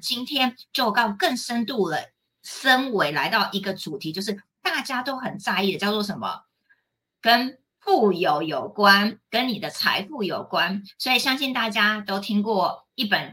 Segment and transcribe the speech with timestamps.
[0.00, 1.98] 今天就告更深度了，
[2.42, 6.42] 升维来到一个主题，就是大家都很在意的，叫做什么？
[7.20, 10.82] 跟富有有关，跟你的财富有关。
[10.98, 13.32] 所以相信大家都听过一本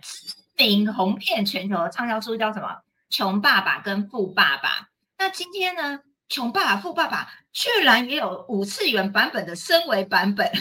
[0.56, 2.68] 名红遍全球的畅销书，叫什么？
[3.10, 4.70] 《穷爸爸跟富爸爸》。
[5.18, 6.00] 那今天呢，
[6.30, 10.52] 《穷爸爸富爸爸》居然也有五次元版本的升维版本。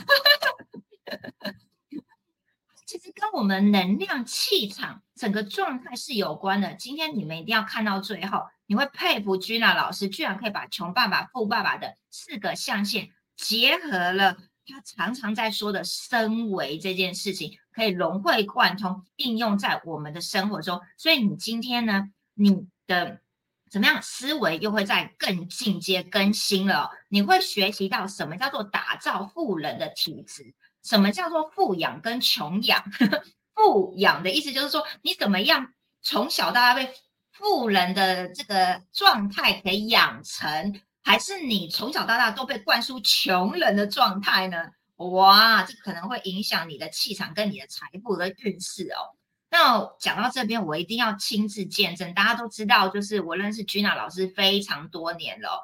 [2.93, 6.75] 其实跟我们能量气场整个状态是有关的。
[6.75, 20.79] 今天你们一定要看到最后，你会佩服 Gina 老师，居然可以把穷爸爸、富爸爸的四个象限结合了他常常在说的升维这件事情，可以融会贯通应用在我们的生活中。
[20.99, 23.23] 所以你今天呢，你的
[23.71, 26.91] 怎么样思维又会在更进阶更新了？
[27.09, 30.53] 你会学习到什么叫做打造富人的体质？
[30.83, 32.83] 什么叫做富养跟穷养？
[33.55, 36.93] 富养的意思就是说，你怎么样从小到大被
[37.31, 44.71] 富人的这个状态给养成，还是你从小到大都被灌输穷人的状态呢？
[44.97, 49.17] 哇，这可能会影响你的气场跟你的财富的运势哦。
[49.51, 52.15] 那讲到这边，我一定要亲自见证。
[52.15, 55.63] 大家都知道，就是我认识 Gina 老师非常多年了。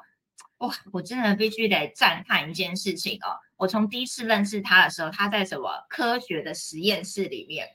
[0.57, 3.39] 哇，我真的必须得赞叹一件事情哦！
[3.59, 7.67] 我从第一次认识他的时候，他在什么科学的实验室里面。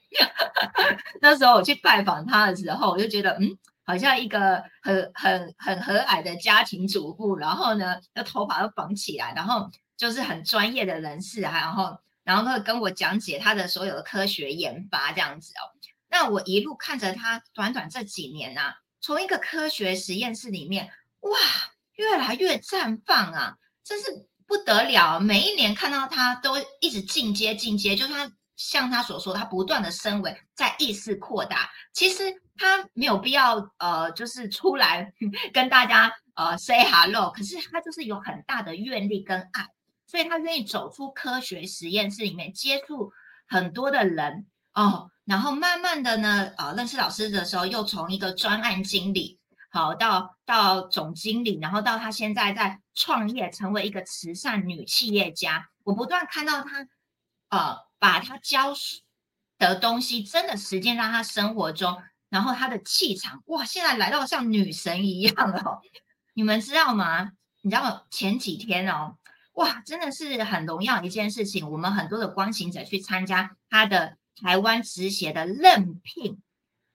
[1.21, 7.37] 那时候我去拜访他的时候，我就觉得，嗯，好像一个很很很和蔼的家庭主妇。
[7.37, 15.69] 然后呢，那头发都绑起来，然后就是很专业的人士，然后然后呢跟我讲解他的所有的科学研发这样子哦。
[16.09, 21.31] 那我一路看着他，短短这几年啊，从一个科学实验室里面，哇！
[21.97, 25.19] 越来越绽放啊，真是不得了！
[25.19, 31.71] 每一年看到他都一直进阶进阶，就他像他所说，他不断的升维，在意识扩大。
[31.93, 32.25] 其实
[32.57, 35.13] 他没有必要呃，就是出来
[35.53, 39.67] 跟大家呃 say hello，可是他就是有很大的愿力跟爱，
[40.07, 43.11] 所以他愿意走出科学实验室里面，接触
[43.49, 49.39] 很多的人哦，然后慢慢的呢，呃，认识老师的时候，又从一个专案经理。
[49.75, 55.69] 好，到到总经理，然后到他现在在创业，成为一个慈善女企业家。
[55.83, 56.87] 我不断看到他，
[57.49, 58.73] 呃，把他教
[59.59, 65.81] 的东西真的实践到他生活中，然后他的气场，哇，现在来到像女神一样哦。
[66.35, 67.33] 你们知道吗？
[67.63, 69.17] 你知道前几天哦，
[69.55, 71.69] 哇，真的是很荣耀一件事情。
[71.69, 76.41] 我们很多的光行者去参加他的台湾直协的任聘，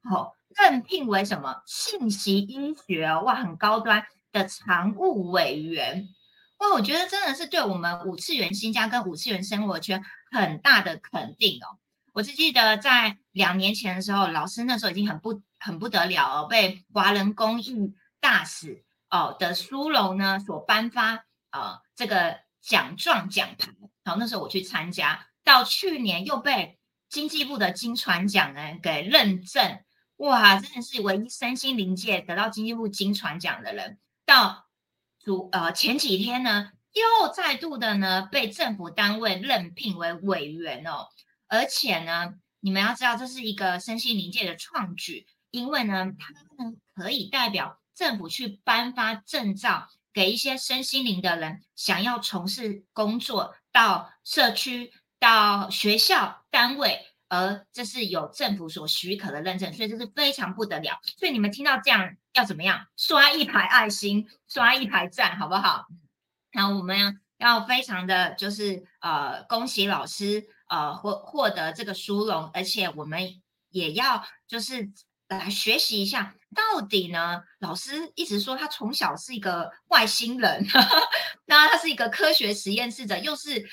[0.01, 0.39] 好。
[0.62, 6.08] 任聘为什么信息医学哇很高端的常务委员
[6.58, 11.80] 哇，我觉得真的是对我们五次元新家跟五次元生活圈很大的肯定哦。
[12.14, 23.72] 我只记得在两年前的时候，老师那时候已经很不很不得了哦，被华人公益大使哦的殊荣呢所颁发呃这个奖状奖牌，
[24.03, 26.78] 然后那时候我去参加，到去年又被
[27.08, 29.80] 经济部的金传奖呢给认证。
[30.19, 33.97] 哇，真的是唯一身心灵界得到经济部金传奖的人。
[34.25, 34.68] 到
[35.24, 41.08] 主呃前几天呢，又再度的呢被政府单位任聘为委员哦。
[41.47, 57.06] 而且呢，你们要知道这是一个身心灵界的创举，因为呢，他呢可以代表政府去颁发证照给一些身心灵的人，想要从事工作到社区、到学校单位。
[57.29, 61.00] 而这是有政府所许可的认证，所以这是非常不得了。
[61.17, 62.88] 所以你们听到这样要怎么样？
[62.97, 65.85] 刷一排爱心，刷一排赞，好不好？
[66.51, 74.91] 那我们要非常的就是呃，恭喜老师呃获获得这个殊荣，而且我们也要就是。
[75.29, 77.44] 来学习一下，到底呢？
[77.60, 80.66] 老师一直说他从小是一个外星人，
[81.46, 83.70] 那他是一个科学实验室的，又是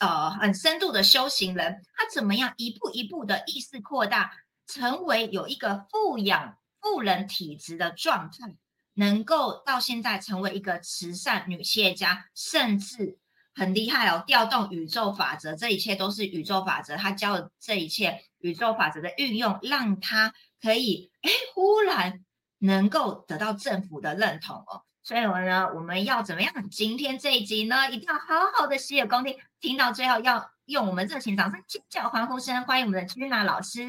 [0.00, 1.80] 呃很深度的修行人。
[1.94, 4.32] 他怎么样一步一步的意识扩大，
[4.66, 8.56] 成为有一个富养富人体质的状态，
[8.94, 13.18] 能够到现在成为一个慈善女企业家，甚至
[13.54, 16.96] 很厉害哦，调动宇宙法则，这一切都是宇宙法则。
[16.96, 20.34] 他教的这一切宇宙法则的运用，让他。
[20.58, 22.24] 可以，哎，忽然
[22.58, 26.52] 能够得到政府的认同哦，所以我呢，我们要怎么样？
[26.70, 33.82] 今天这一集呢，一定要好好的洗耳恭听，听到最后要用我们热情掌声、尖叫欢呼声，欢迎我们的 Gina 老师。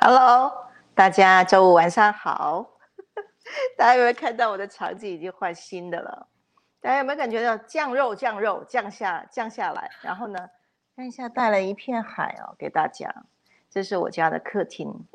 [0.00, 2.78] Hello，大家周五晚上好。
[3.78, 6.28] 大家有没有看到我的场景已经换新的了？
[6.80, 9.90] 大家有没有感觉到降肉、降肉、降下、降下来？
[10.02, 10.50] 然后呢，
[10.94, 13.24] 看一下带了一片海哦，给大家。
[13.70, 15.06] 这是我家的客厅。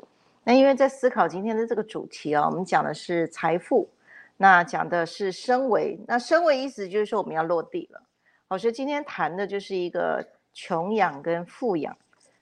[0.44, 3.88] 那因为在思考今天的这个主题啊，我们讲的是财富，
[4.36, 5.98] 那讲的是升维。
[6.06, 8.02] 那升维意思就是说我们要落地了。
[8.46, 11.96] 好，所以今天谈的就是一个穷养跟富养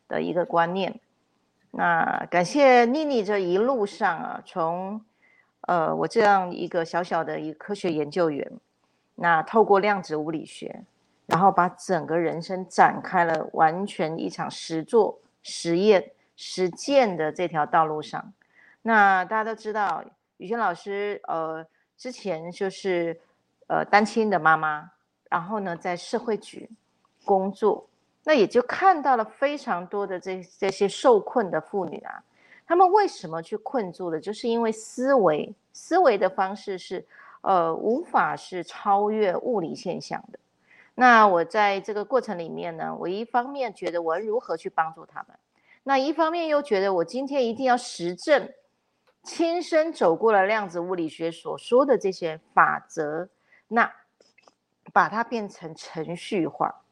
[0.09, 1.01] 的一个观念。
[1.71, 5.01] 那感谢妮妮这一路上啊，从
[5.63, 8.51] 呃我这样一个小小的一个科学研究员，
[9.15, 10.85] 那透过量子物理学。
[11.25, 18.33] 然后把整个人生展开了完全一场实做实验实践的这条道路上，
[18.83, 20.05] 那大家都知道，
[20.39, 21.65] 宇轩老师呃
[21.97, 23.21] 之前就是
[23.67, 24.91] 呃单亲的妈妈，
[25.31, 26.69] 然后呢在社会局
[27.25, 27.87] 工作，
[28.25, 32.23] 那也就看到了非常多的这这些受困的妇女啊，
[32.67, 34.21] 她们为什么去困住了？
[34.21, 37.05] 就是因为思维思维的方式是
[37.43, 40.39] 呃无法是超越物理现象的。
[40.95, 45.39] 那我在这个过程里面呢，我一方面觉得我如何去帮助他们，
[45.85, 48.53] 那一方面又觉得我今天一定要实证，
[49.23, 53.29] 亲身走过了量子物理学所说的这些法则，
[53.69, 53.93] 那
[54.93, 56.83] 把它变成程序化，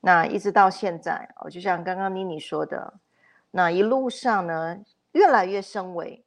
[0.00, 2.94] 那一直到现在，哦，就像刚刚妮妮说的，
[3.50, 4.78] 那一路上呢，
[5.12, 6.24] 越来越升维，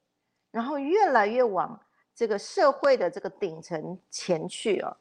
[0.51, 1.79] 然后越来越往
[2.15, 4.97] 这个社会的这个顶层前去哦。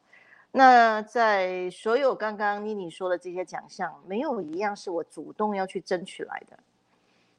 [0.53, 6.59] 那在所有刚刚妮妮说的这些奖项，没有一样是我主动要去争取来的，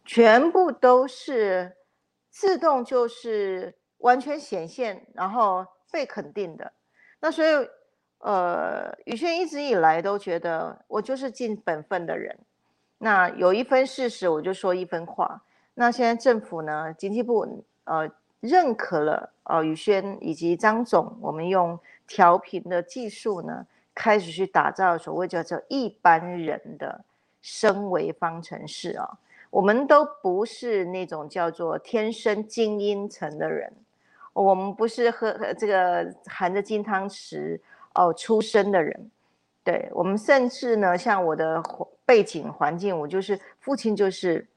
[0.07, 1.77] 全部都是
[2.31, 6.73] 自动就是完全显现，然后被肯定的。
[7.19, 7.69] 那所以，
[8.17, 12.35] 呃，宇轩一直以来都觉得我就是尽本分的人。
[12.97, 15.43] 那有一分事实，我就说一分话。
[15.75, 21.77] 那现在政府呢，经济部呃认可了呃宇轩以及张总，我们用。
[22.09, 27.03] 调频的技术呢，开始去打造所谓叫做一般人的
[27.41, 29.19] 升维方程式啊。
[29.57, 33.73] 我们都不是那种叫做天生精英层的人，
[34.31, 37.59] 我们不是喝这个含着金汤匙
[37.95, 39.09] 哦出生的人。
[39.63, 41.59] 对我们甚至呢，像我的
[42.05, 44.47] 背景环境，我就是父亲就是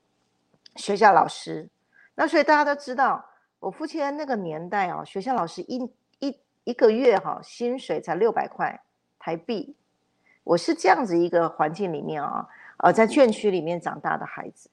[0.77, 1.67] 学校老师，
[2.15, 3.25] 那所以大家都知道，
[3.59, 5.91] 我父亲那个年代啊，学校老师一。
[6.19, 8.79] 一一个月哈，薪水才六百块
[9.19, 9.75] 台币。
[10.45, 12.47] 我是这样子一个环境里面啊，
[12.77, 14.69] 呃，在眷区里面长大的孩子，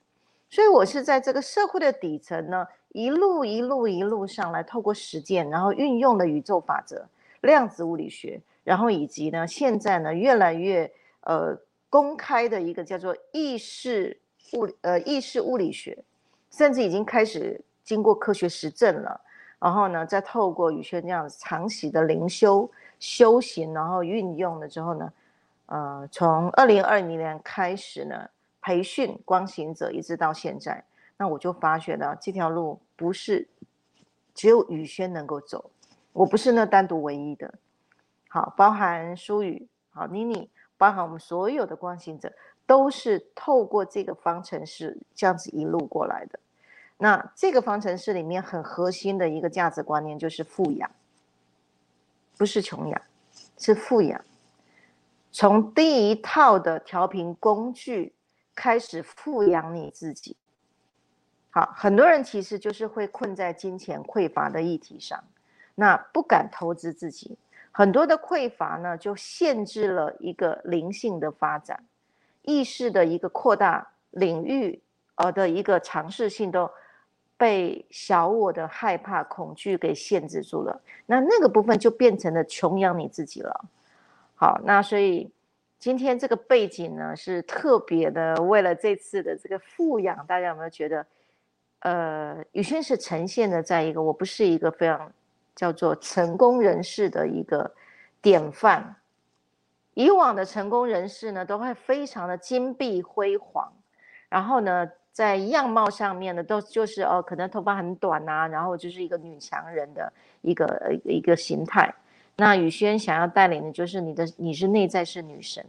[0.50, 7.06] 所以我是在这个社会的底层呢，一路一路一路上来，透过实践，然后运用了宇宙法则、
[7.42, 10.90] 量子物理学，然后以及呢，现在呢，越来越
[11.22, 11.58] 呃
[11.90, 14.18] 公开的一个叫做意识
[14.54, 15.98] 物呃意识物理学，
[16.50, 19.20] 甚至已经开始经过科学实证了。
[19.60, 25.12] 然后呢，再透过宇轩这样长期的灵修修行，然后运用了之后呢，
[25.66, 28.30] 呃，从二零二零年开始呢，
[28.68, 30.84] 培训光行者，一直到现在，
[31.16, 33.48] 那我就发觉到这条路不是
[34.36, 35.72] 只有宇轩能够走，
[36.12, 37.54] 我不是那单独唯一的，
[38.28, 42.34] 好，包含舒宇，好，妮妮，包含我们所有的光行者，
[42.66, 46.38] 都是透过这个方程式这样子一路过来的。
[46.98, 50.92] 那这个方程式里面很核心的一个价值观念就是富养，
[52.38, 53.02] 不是穷养，
[53.58, 54.20] 是富养。
[55.32, 58.12] 从第一套的调频工具
[58.58, 60.36] 开始富养你自己。
[61.52, 65.24] 好，很多人其实就是会困在金钱匮乏的议题上，
[65.76, 67.38] 那不敢投资自己，
[67.72, 71.84] 很多的匮乏呢就限制了一个灵性的发展，
[72.42, 74.82] 意识的一个扩大领域，
[75.16, 76.68] 呃的一个尝试性都。
[77.40, 83.66] 被小我的害怕、恐惧给限制住了，那那个部分就变成了穷养你自己了。
[84.34, 85.30] 好，那所以
[85.80, 91.06] 今天这个背景呢，是特别的，为了这次的这个富养，大家有没有觉得，
[91.80, 95.12] 呃，宇轩是呈现的在一个我不是一个非常
[95.56, 97.72] 叫做成功人士的一个
[98.22, 98.96] 典范。
[99.94, 103.72] 以往的成功人士呢，都会非常的金碧辉煌，
[104.30, 104.90] 然后呢。
[105.18, 111.92] 在样貌上面呢，都就是哦，可能头发很短呐，然后就是一个女强人的一个一个形态。
[112.38, 115.66] 那宇轩想要带领的就是你的，你是内在是女神，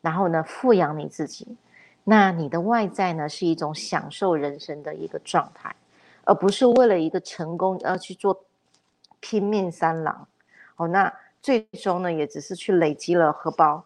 [0.00, 1.56] 然后呢，富养你自己。
[2.04, 5.74] 那你的外在呢，是一种享受人生的一个状态，
[6.24, 8.44] 而不是为了一个成功而去做
[9.20, 10.28] 拼命三郎。
[10.76, 13.84] 哦，那最终呢，也只是去累积了荷包，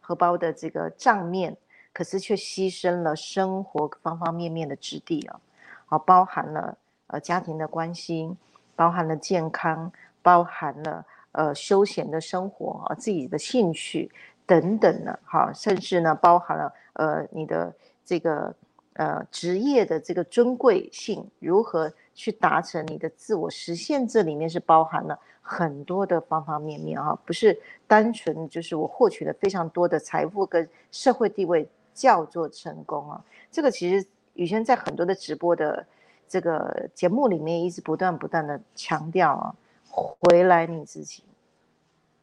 [0.00, 1.56] 荷包的这个账面。
[1.92, 5.40] 可是却牺牲了生活方方面面的质地啊，
[5.86, 6.78] 好，包含了
[7.08, 8.32] 呃家庭的关系，
[8.76, 9.90] 包含了健康，
[10.22, 14.10] 包含了呃休闲的生活啊，自己的兴趣
[14.46, 18.54] 等等的，哈，甚至呢包含了呃你的这个
[18.94, 33.24] 呃职业的这个尊贵性，如何去达成你的自我实现，这里面是包含了很多的方方面面啊，不是单纯就是我获取了非常多的财富跟社会地位叫做成功啊。
[33.50, 35.84] 这个其实宇轩在很多的直播的
[36.28, 39.54] 这个节目里面一直不断不断的强调啊，
[39.90, 41.24] 回来你自己，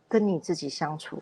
[0.07, 1.21] 跟你自己相处，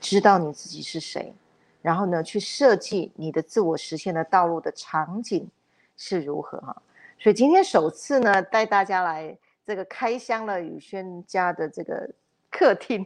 [0.00, 1.34] 知道你自己是谁。
[1.82, 5.50] 然后呢，去设计你的自我实现的道路的场景
[5.96, 6.82] 是如何哈？
[7.18, 12.08] 所以今天首次呢，带大家来这个开箱了宇轩家的这个
[12.50, 13.04] 客厅。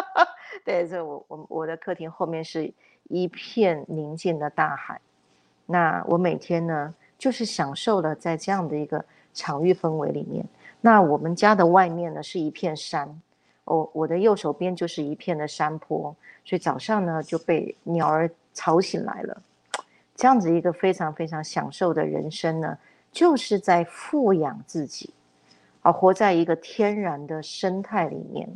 [0.64, 2.72] 对，这我我我的客厅后面是
[3.08, 5.00] 一片宁静的大海。
[5.66, 10.46] 那我每天呢，就是享受了在这样的一个场域氛围里面。
[10.84, 13.08] 那我们家的外面呢，是一片山。
[13.64, 16.14] 哦，我的右手边就是一片的山坡。
[16.44, 19.42] 所以早上呢就被鸟儿吵醒来了，
[20.14, 22.76] 这样子一个非常非常享受的人生呢，
[23.10, 25.08] 就是在富养自己，
[25.80, 28.46] 啊，活在一个天然的生态里面。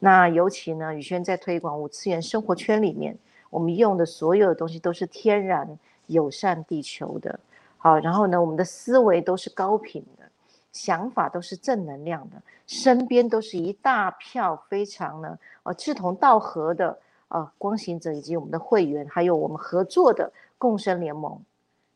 [0.00, 3.16] 那尤其呢，宇轩在推广五次元生活圈里面，
[3.48, 5.78] 我们用的所有的东西都是天然
[6.08, 7.38] 友善地球的，
[7.78, 10.25] 好，然后呢，我们的思维都是高频的，
[10.76, 16.98] 想法都是正能量的，身边都是一大票非常呢，呃，志同道合的。
[17.28, 21.42] 啊，光行者以及我们的会员，还有我们合作的共生联盟，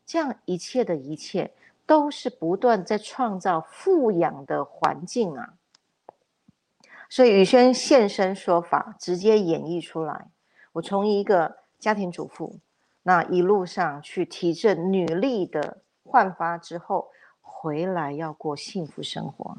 [0.05, 1.49] 这样一切的一切，
[1.85, 5.53] 都是不断在创造富养的环境啊。
[7.09, 10.27] 所以宇轩现身说法，直接演绎出来。
[10.73, 12.57] 我从一个家庭主妇，
[13.03, 17.09] 那一路上去提振女力的焕发之后，
[17.61, 19.55] 回来要过幸福生活。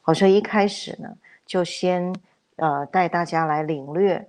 [0.00, 1.12] 好，所以一开始呢，
[1.44, 2.14] 就先
[2.54, 4.28] 呃带大家来领略。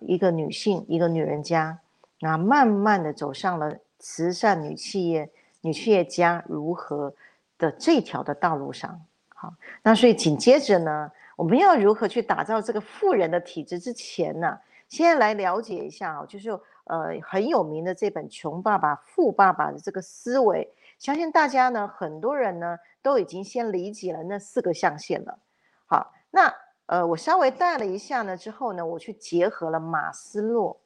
[0.00, 1.78] 一个女性，一个女人家，
[2.20, 5.30] 那慢慢的走上了慈善女企业、
[5.60, 7.14] 女企业家如何
[7.56, 9.00] 的这条的道路上。
[9.28, 16.50] 好，那所以紧接着呢，我们要如何去打造这个富人的体质之前呢，先来了解一下啊，就是
[16.84, 20.68] 呃很有名的这本《穷爸爸富爸爸》的这个思维，
[21.00, 25.40] 相信大家呢，很多人呢都已经先理解了那四个象限了。
[25.86, 26.54] 好，那。
[26.90, 30.80] 呃，我稍微带了一下呢，之后呢，我去结合了马斯洛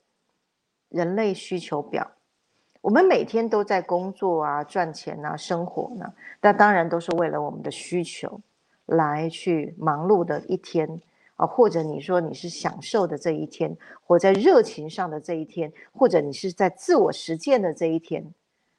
[0.90, 2.06] 人类需求表。
[2.82, 8.38] 我们每天都在工作啊、赚钱啊、生活呢，那当然都是为了我们的需求
[8.84, 11.00] 来去忙碌的一天
[11.36, 18.34] 啊，或者你说你是享受的这一天，活在热情上的这一天，或者你是在自我实践的这一天，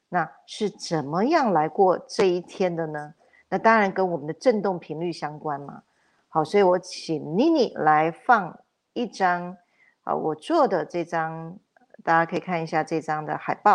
[0.08, 3.14] 那是怎么样来过这一天的呢？
[3.48, 5.82] 那当然跟我们的振动频率相关嘛。
[6.28, 8.58] 好，所以我请妮妮来放
[8.92, 9.56] 一张
[10.04, 11.56] 啊，我做的这张，
[12.04, 13.74] 大家可以看一下这张的海报。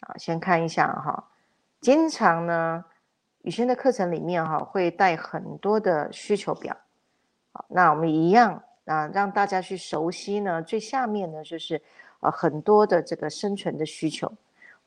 [0.00, 1.24] 啊，先看一下哈，
[1.80, 2.84] 经常呢，
[3.42, 6.76] 雨轩的课程里面哈会带很多的需求表。
[7.52, 11.82] 好，那我们一样啊，让大家去熟悉呢，最下面呢就是
[12.20, 14.32] 呃很多的这个生存的需求，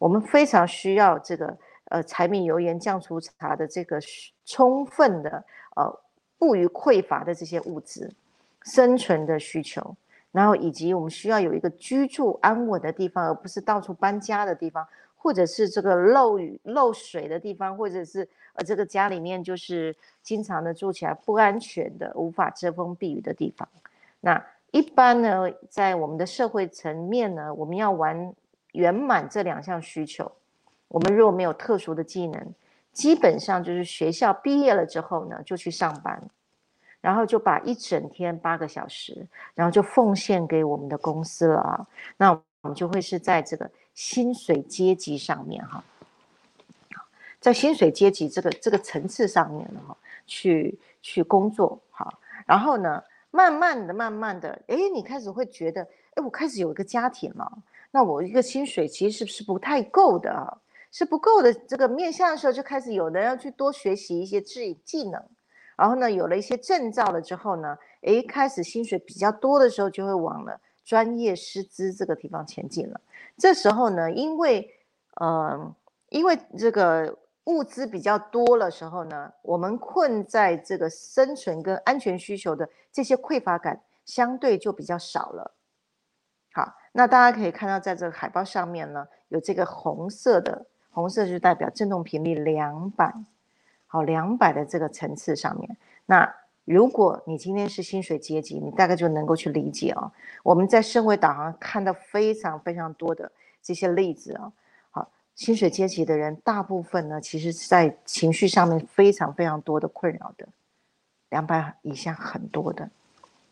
[0.02, 1.56] 我们非常需要这个
[1.90, 4.00] 呃柴米油盐酱醋茶的这个
[4.44, 5.44] 充分的
[5.76, 6.02] 呃。
[6.42, 8.12] 不于匮乏的这些物质，
[8.64, 9.96] 生存的需求，
[10.32, 14.84] 然后以及我们需要有一个居住安稳的地方，而不是到处搬家的地方，
[15.16, 23.70] 或者是这个漏雨漏水的地方，或者是呃这个家里面就是经常的住起来不安全的、无法遮风避雨的地方。
[24.20, 28.34] 那一般呢，在我们的社会层面呢，我们要完
[28.74, 30.32] 圆满这两项需求，
[30.88, 32.54] 我们如果没有特殊的技能。
[32.94, 36.22] 基本上就是学校毕业了之后呢，就去上班，
[37.00, 39.26] 然后就把一整天八个小时，
[39.56, 41.88] 然后就奉献给我们的公司了啊。
[42.18, 45.82] 那我们就会是在这个薪水阶级上面哈，
[47.40, 49.96] 在薪水阶级这个这个层次上面了哈，
[50.28, 52.14] 去去工作哈。
[52.46, 53.02] 然后呢，
[53.32, 55.82] 慢慢的、慢慢的，哎，你开始会觉得，
[56.16, 57.58] 哎，我开始有一个家庭了，
[57.92, 60.58] 那我一个薪水其实是不是不太够的啊。
[60.94, 65.24] 是不够的，这个面向的时候就开始有人要去多学习一些技技能，
[65.78, 73.00] 然后呢，有了一些证照了之后呢，诶，开始薪水比较多的时候，就会往了专业师资这个地方前进了。
[73.38, 74.70] 这时候呢，因为，
[75.22, 75.74] 呃，
[76.10, 85.54] 因为这个物资比较多的时候呢，我们困在这个生存跟安全需求的这些匮乏感相对就比较少了。
[86.92, 90.66] 那大家可以看到，在这个海报上面呢，有这个红色的。
[90.94, 93.14] 红色就代表振动频率两百，
[93.88, 95.78] 好，两百的这个层次上面。
[96.06, 96.30] 那
[96.66, 100.12] 如果你今天是薪水阶级，你大概就能够去理解哦。
[100.44, 103.32] 我们在升维导航看到非常非常多的
[103.62, 104.52] 这些例子啊，
[104.92, 110.46] 好，薪水阶级的人，大部分呢，其实是在情绪上面非常非常多的困扰的，
[111.30, 112.90] 两百以下很多的。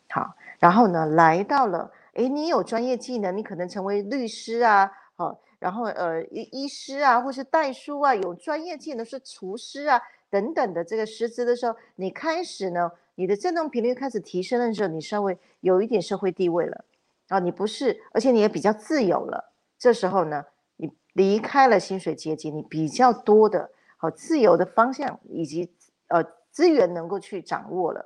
[0.09, 16.83] 好，然后呢，来到了，哎，你有专业技能，你可能成为律师啊，好，然后呃，医医师啊，或是代书啊，有专业技能是厨师啊等等的这个师资的时候，你开始呢，你的振动频率开始提升的时候，你稍微有一点社会地位了，
[17.29, 20.43] 啊，你不是，而且你也比较自由了，这时候呢。
[20.81, 25.69] 你离开了薪水阶级，你比较多的好自由的方向以及
[26.07, 28.05] 呃资源能够去掌握了，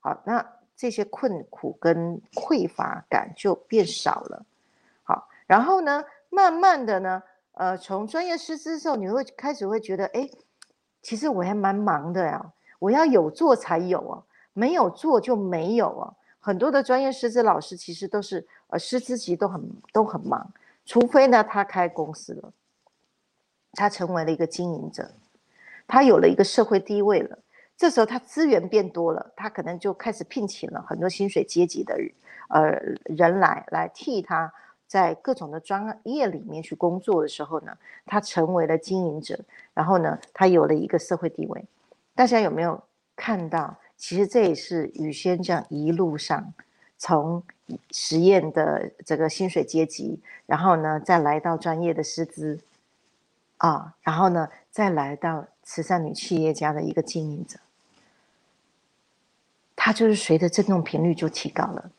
[0.00, 0.46] 好，那
[0.80, 4.46] 这些困苦跟匮乏感就变少了，
[5.02, 7.22] 好，然后呢，慢慢的呢，
[7.52, 10.26] 呃，从专业师资时候，你会开始会觉得，哎，
[11.02, 19.60] 其实我还蛮忙的呀，我要有做才有啊，没有做就没有啊，很多的专业师资老师其实都是呃师资级都很
[19.92, 20.50] 都很忙。
[20.86, 22.54] 除非呢，他开公司了，
[23.72, 25.10] 他成为了一个经营者，
[25.86, 27.38] 他有了一个社会地位了，
[27.80, 31.98] 这时候他资源变多了，他可能就开始聘请了很多薪水阶级的
[32.48, 34.52] 呃人来来替他
[34.86, 37.72] 在各种的专业里面去工作的时候呢，
[38.04, 39.40] 他成为了经营者，
[39.72, 41.64] 然后呢，他有了一个社会地位。
[42.14, 42.78] 大家有没有
[43.16, 43.74] 看到？
[43.96, 46.52] 其实这也是宇轩这样一路上。
[46.98, 47.42] 从
[47.92, 52.60] 实验的这个薪水阶级，然后呢，再来到专业的师资，
[53.56, 57.58] 啊，然后呢，再来到慈善女企业家的一个经营者，
[59.82, 61.90] 它就是随着振动频率就提高了，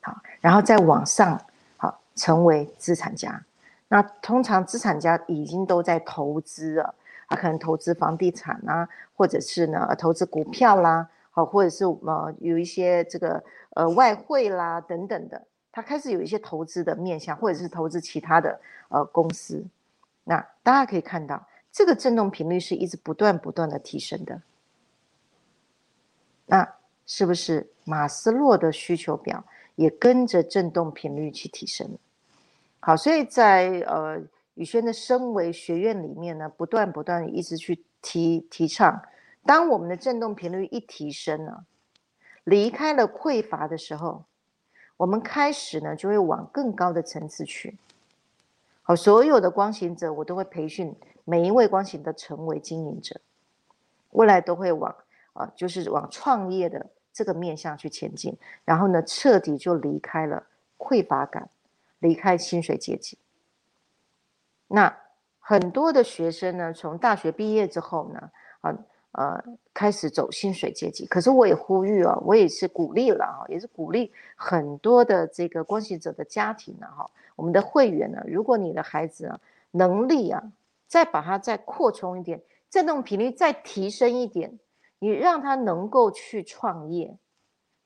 [0.00, 1.38] 好，然后再往上，
[1.76, 3.44] 好，成为资产家。
[3.88, 6.94] 那通常资产家已经都在投资了，
[7.28, 11.06] 他可能投资房地产啊，或者是呢，投资股票啦。
[11.32, 19.62] 好，或者是呃有一些这个呃外汇啦等等的，他开始有一些投资的面向，或者是投资其他的呃公司。
[20.24, 24.40] 那大家可以看到，这个振动频率是一直不断不断的提升的。
[26.46, 26.66] 那
[27.06, 29.44] 是不是马斯洛的需求表
[29.76, 31.96] 也跟着振动频率去提升？
[32.80, 34.20] 好，所以在呃
[34.54, 39.02] 宇轩的升维学院里面呢，不断不断一直去提提倡。
[39.44, 41.64] 当我们的振动频率一提升呢，
[42.44, 44.24] 离开了匮乏的时候，
[44.96, 47.76] 我们开始呢就会往更高的层次去。
[48.82, 53.20] 好，所有的光行者，我都会培训每一位光行的成为经营者，
[54.10, 54.94] 未来都会往
[55.36, 58.36] 啊，就是往创业的这个面向去前进。
[58.64, 60.42] 然后呢，彻底就离开了
[60.76, 61.48] 匮乏感，
[61.98, 63.16] 离开薪水阶级。
[64.68, 64.96] 那
[65.38, 68.76] 很多的学生呢，从大学毕业之后呢，啊。
[69.12, 80.42] 呃，开始走薪水阶级，可是我也呼吁啊，我也是鼓励了哈，也是鼓励很多的这个关系者的家庭呢哈，我们的会员呢，如果你的孩子啊能力啊，
[80.86, 84.58] 再把它再扩充一点，振动频率再提升一点，
[84.98, 87.16] 你让他能够去创业，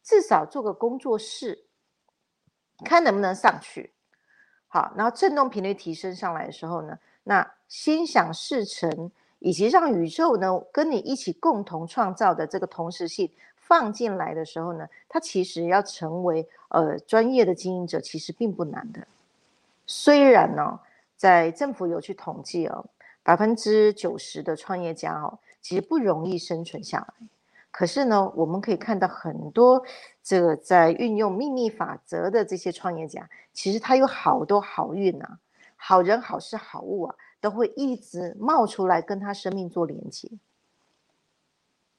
[0.03, 1.67] 至少做个工作室，
[2.85, 3.93] 看能不能上去。
[4.69, 9.11] 好，然后振动频率提升上来的时候呢，那心想事成。
[9.43, 19.01] 以及让宇宙呢跟你一起共同创造的这个同时性放进来的时候呢，他其实要成为呃专业的经营者，其实并不难的。
[19.87, 20.79] 虽然呢，
[21.17, 22.85] 在政府有去统计哦，
[23.23, 27.29] 百分之九十的创业家哦，其实不容易生存下来。
[27.71, 29.85] 可是呢，我们可以看到很多
[30.23, 35.39] 这个在运用秘密法则的这些创业家，其实他有好多好运啊，
[35.77, 37.15] 好人好事好物啊。
[37.43, 40.31] 都会一直冒出来跟他生命做连接，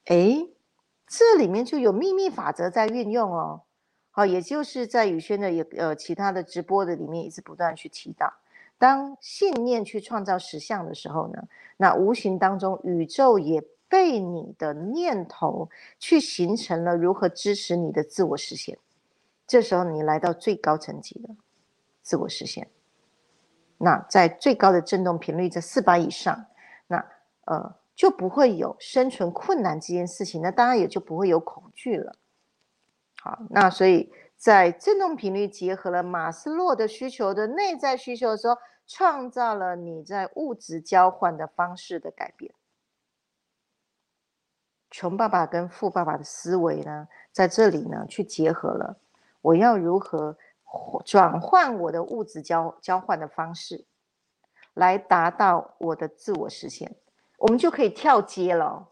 [0.04, 0.46] 哎，
[1.08, 3.62] 这里面就有秘密法则在运用哦。
[4.12, 8.32] 好，也就是在宇轩的也呃其他的直播的里面一直不断去提到，
[8.82, 11.40] 当信念去创造实相的时候呢，
[11.76, 18.76] 那无形当中宇宙也被你的念头去形成了如何支持你的自我实现。
[19.46, 21.28] 这时候你来到最高层级的，
[22.02, 22.66] 自我实现。
[23.78, 26.44] 那在最高的振动频率在四百以上，
[26.88, 26.96] 那
[27.44, 32.16] 呃就不会有生存困难这件事情，那当然也就不会有恐惧了。
[33.20, 42.54] 好，那所以在振动频率结合了马斯洛的需求的内在需求的时候，创造了你在物质交换的方式的改变。
[44.90, 48.96] 穷爸爸跟富爸爸的思维呢，在这里呢去结合了，
[49.40, 50.36] 我要如何？
[51.04, 53.84] 转换我的物质交交换的方式，
[54.72, 56.96] 来达到我的自我实现，
[57.36, 58.88] 我们就可以跳阶了，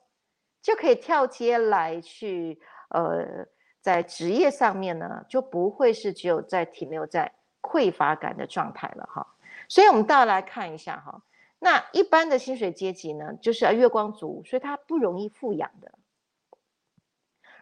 [0.60, 3.46] 就可以跳阶来去呃，
[3.80, 9.26] 在职业上面呢，就不会是只有在停留在匮乏感的状态了哈。
[9.70, 11.22] 所以，我们大家来看一下哈，
[11.60, 15.92] 那一般的薪水阶级呢，就是月光族，所以他不容易富养的。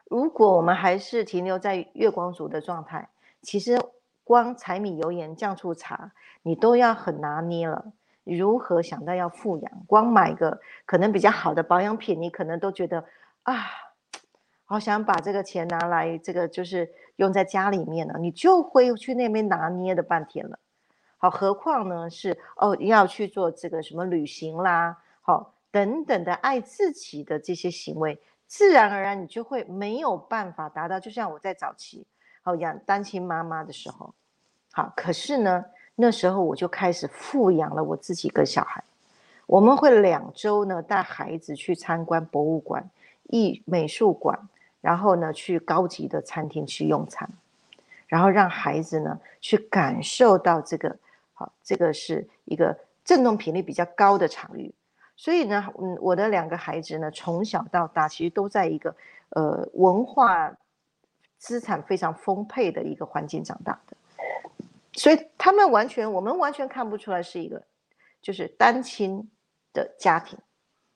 [0.06, 3.10] 如果我们还是停留在月光族的状态，
[3.42, 3.78] 其实
[4.24, 7.92] 光柴米油盐酱醋茶，你都要很拿捏了。
[8.24, 9.84] 如何想到要富养？
[9.86, 13.04] 光买个可能比较好的保养品，你可能都觉得
[13.42, 13.66] 啊，
[14.64, 20.58] 好想把这个钱拿来，这个就是用在家里面了，你就会去那边拿捏的半天了。
[21.18, 28.18] 好，何况呢是哦要去做这个什么旅行啦，好等等的爱自己的这些行为。
[28.46, 30.98] 自然而然，你就会没有办法达到。
[30.98, 32.06] 就像我在早期，
[32.42, 34.14] 好养单亲妈妈的时候，
[34.72, 38.82] 好，可是呢，那时候我就开始富养了我自己跟小孩。
[39.44, 42.88] 我们会两周呢带孩子去参观博物馆、
[43.24, 44.38] 艺美术馆，
[44.80, 47.28] 然后呢去高级的餐厅去用餐，
[48.06, 50.96] 然后让孩子呢去感受到这个，
[51.38, 54.74] 好，这个是一个振动频率比较高的场域。
[55.14, 58.92] 所以呢，嗯，我的两个孩子呢，从小到大其实都在一个
[59.28, 60.52] 呃文化
[61.36, 63.96] 资产非常丰沛的一个环境长大的，
[64.94, 67.62] 所以他们完全，我们完全看不出来是一个
[68.20, 69.30] 就是单亲
[69.72, 70.36] 的家庭，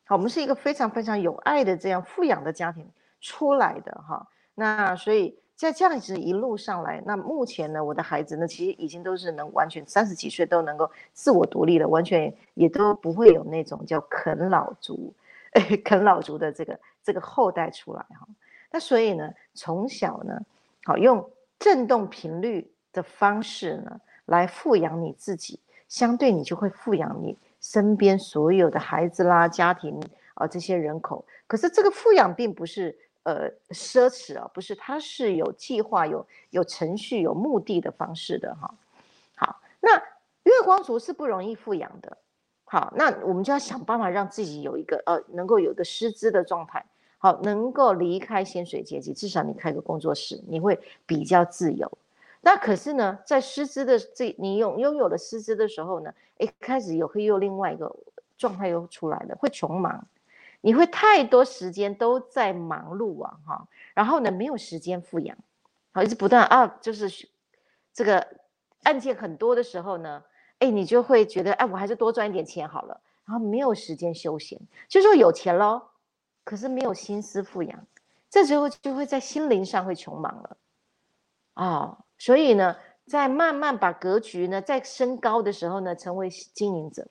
[0.07, 4.27] 好，我们是一个非常非常有爱的这样富养的家庭出来的哈，
[4.57, 5.41] 那所以。
[5.55, 15.15] 在这样子一路上来，那目前呢，我的孩子呢，其实已经都是能完全三十几岁都能够自我独立了，完全也都不会有那种叫啃老族，
[15.85, 18.27] 啃老族的这个这个后代出来哈。
[18.73, 20.41] 那所以呢，从小呢，
[20.83, 30.03] 好用振动频率的方式呢，来富养你自己，相对你就会富养你身边所有的孩子啦、家庭
[30.35, 31.25] 啊这些人口。
[31.47, 32.99] 可是这个富养并不是。
[33.25, 38.75] 呃，奢侈啊，不是，它是有计划、有有程序、有目的的方式的哈。
[39.37, 39.97] 好，那
[40.43, 42.17] 月光族是不容易富养的。
[42.65, 46.85] 好，那我们就要想办法让自己有一个呃，能够有一个师资的状态，
[47.19, 51.91] 好，能够离开薪水阶级，至少你开个工作室，你会比较自由。
[52.41, 57.95] 那可是呢，在师资的这你拥拥有了师资的时候呢，一开始有会又另外一个
[58.37, 60.05] 状态又出来了，会穷忙。
[60.64, 65.37] 你会太多时间都在忙碌啊，哈，然后呢，没有时间富养，
[65.90, 67.29] 好，一直不断啊，就是
[67.92, 68.25] 这个
[68.85, 70.22] 案件很多的时候呢，
[70.61, 74.57] 哎，你就会觉得，哎，我还是多赚一点钱好了，然后没有时间休闲，
[74.88, 75.83] 就说有钱喽，
[76.44, 77.85] 可是没有心思富养，
[78.31, 80.57] 这时候就会在心灵上会穷忙了，
[81.55, 87.09] 啊，所以呢，在慢慢把格局呢在升高的时候呢，成为经营者，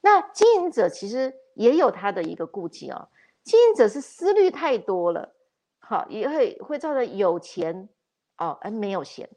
[0.00, 1.34] 那经营者其实。
[1.60, 3.10] 也有他的一个顾忌哦，
[3.44, 5.34] 经营者是思虑太多了，
[5.78, 7.90] 好，也会会造成有钱
[8.38, 9.28] 哦，而没有闲，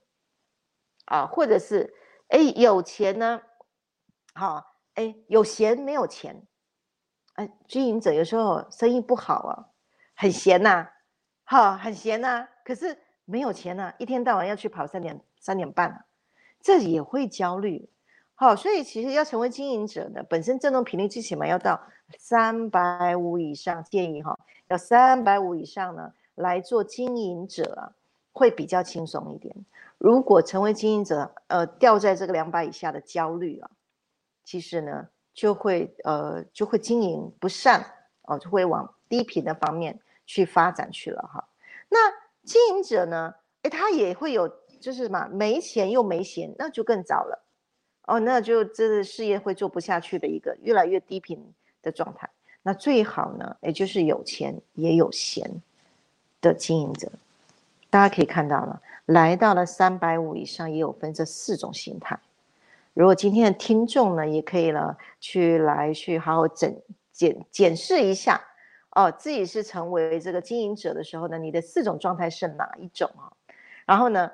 [1.08, 1.94] 啊，或者是
[2.30, 3.42] 哎有钱呢，
[4.34, 6.48] 好，哎有闲没有钱，
[7.36, 9.68] 哎，经营者有时候生意不好啊，
[10.16, 10.88] 很闲呐，
[11.44, 16.06] 好，很闲呐，可是没有钱呐，一天到晚要去跑三点三点半，
[16.62, 17.90] 这也会焦虑。
[18.44, 21.80] 好，所以其实要成为经营者呢，本身振动频率最起码要到
[22.18, 27.96] 三百五以上，建议哈，要三百五以上呢来做经营者啊，
[28.34, 29.56] 会比较轻松一点。
[29.98, 33.72] 如果成为经营者，呃，掉在这个两百以下的焦虑啊，
[34.44, 37.82] 其实呢就会呃就会经营不善
[38.24, 41.48] 哦，就会往低频的方面去发展去了哈。
[41.88, 41.98] 那
[42.44, 44.50] 经营者呢，诶，他也会有
[44.82, 47.40] 就是什么没钱又没闲，那就更糟了。
[48.06, 52.30] 哦，那就这个事业会做不下去的一个越来越低频的状态。
[52.62, 55.62] 那最好呢，也就是有钱也有闲
[56.42, 57.12] 的经营者。
[57.90, 62.20] 大家可以看到了，来到了三百五以上，也有分这四种形态。
[62.94, 68.42] 如果今天的听众呢，也可以呢，去来去好好检检检视一下
[68.92, 73.32] 哦，自己是成为这个经营者的时候呢，你的四种状态是哪一种啊？
[73.86, 74.32] 然后呢，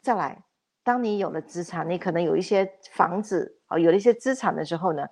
[0.00, 0.40] 再来。
[0.88, 5.06] 当你有了资产，你可能有一些房子啊，有了一些资产的时候呢，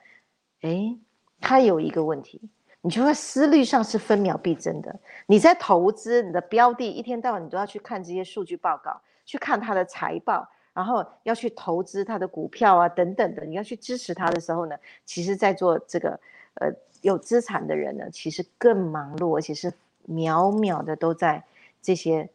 [0.62, 0.97] 哎，
[1.39, 2.41] 它有一个问题，
[2.81, 4.99] 你就会思虑上是分秒必争的。
[5.27, 16.19] 你在投资你的标的，一天到晚你都要去看这些数据报告，去看它的财报，然后要去投资它的股票啊等等的，你要去支持它的时候呢，其实，在做这个
[16.55, 19.71] 呃有资产的人呢，其实更忙碌，而且是
[20.07, 21.45] 秒秒的都在
[21.83, 22.31] 这些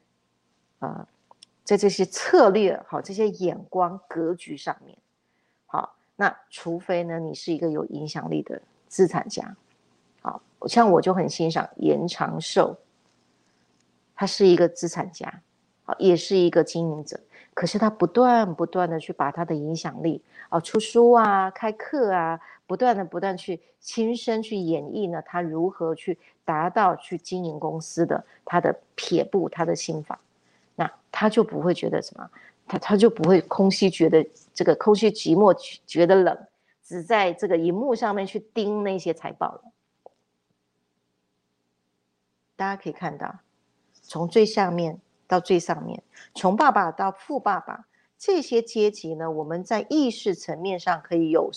[0.77, 1.07] 呃。
[1.71, 4.97] 在这些策略好，这些眼光格局上面，
[5.67, 9.55] 好，那除非呢，你是一个有影响力的资产家，
[10.21, 12.75] 好，像我就很欣赏严长寿，
[14.13, 15.41] 他是一个资产家，
[15.85, 17.17] 好，也是一个经营者，
[17.53, 30.19] 可是他不断不断的去把他的影响力，啊，出书啊，开课啊，不断的不断去亲身去演绎呢，他如何去达到去经营公司的他的撇步，他的心法，
[30.75, 32.29] 那他就不会觉得什么，
[32.67, 35.53] 他他就不会空虚，觉得这个空虚寂寞，
[35.85, 36.47] 觉得冷，
[36.83, 39.63] 只在这个荧幕上面去盯那些财报了。
[42.55, 43.39] 大家可以看到，
[44.03, 46.03] 从最下面到最上面，
[46.33, 47.87] 穷爸爸到富爸爸。
[48.17, 51.49] 这些阶级呢，我们在意识层面上可以有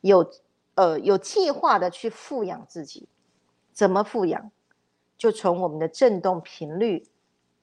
[0.00, 0.28] 有
[0.74, 3.06] 呃有计划的去富养自己，
[3.72, 4.50] 怎么富养？
[5.16, 7.06] 就从我们的振动频率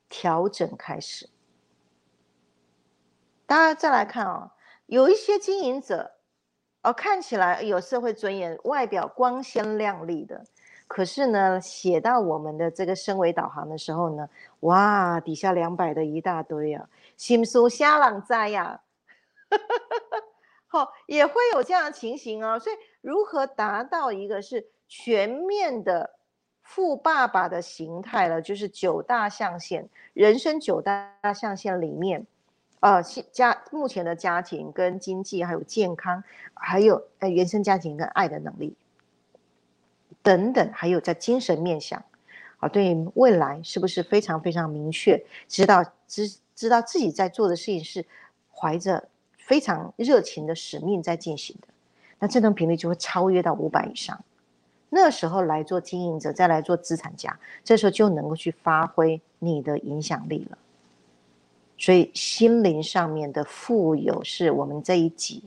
[0.09, 1.29] 调整开始。
[3.45, 4.53] 大家再来看啊，
[4.87, 6.11] 有一些经营者
[6.83, 10.43] 哦，看起来有社会尊严，外表光鲜亮丽的，
[10.87, 14.29] 可是呢，写到我们的这个升维导航的时候呢，
[14.61, 16.89] 哇，底下两百的一大堆啊。
[17.15, 18.81] 心书瞎朗在呀，
[19.49, 19.57] 哈
[20.85, 22.59] 好，也会有这样的情形哦。
[22.59, 26.16] 所以，如何达到一个是全面的
[26.67, 28.41] 富爸爸的形态呢？
[28.41, 32.27] 就是九大象限，人生九大象限里面，
[32.81, 33.01] 呃，
[33.31, 38.75] 家目前的家庭跟经济，还有健康，还有呃原生家庭跟爱的能力
[40.21, 42.03] 等等，还有在精神面向，
[42.57, 46.37] 啊，对未来是不是非常非常明确，知道知。
[46.57, 48.03] 知道自己在做的事情是
[48.51, 51.67] 怀着非常热情的使命在进行的，
[52.17, 54.19] 那振动频率就会超越到五百以上。
[54.89, 60.57] 那时候来做经营者，再来做资产家，这时候就能够去发挥你的影响力了。
[61.77, 65.43] 所以心灵上面的富有是我们这一集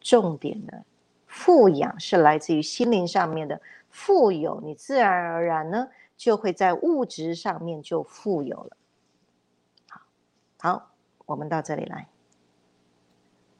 [0.00, 0.82] 重点的
[1.26, 8.76] 富养，是来自于心灵上面的富有，你自然而然呢就会在物质上面就富有了。
[10.58, 10.90] 好，
[11.26, 12.08] 我们到这里来，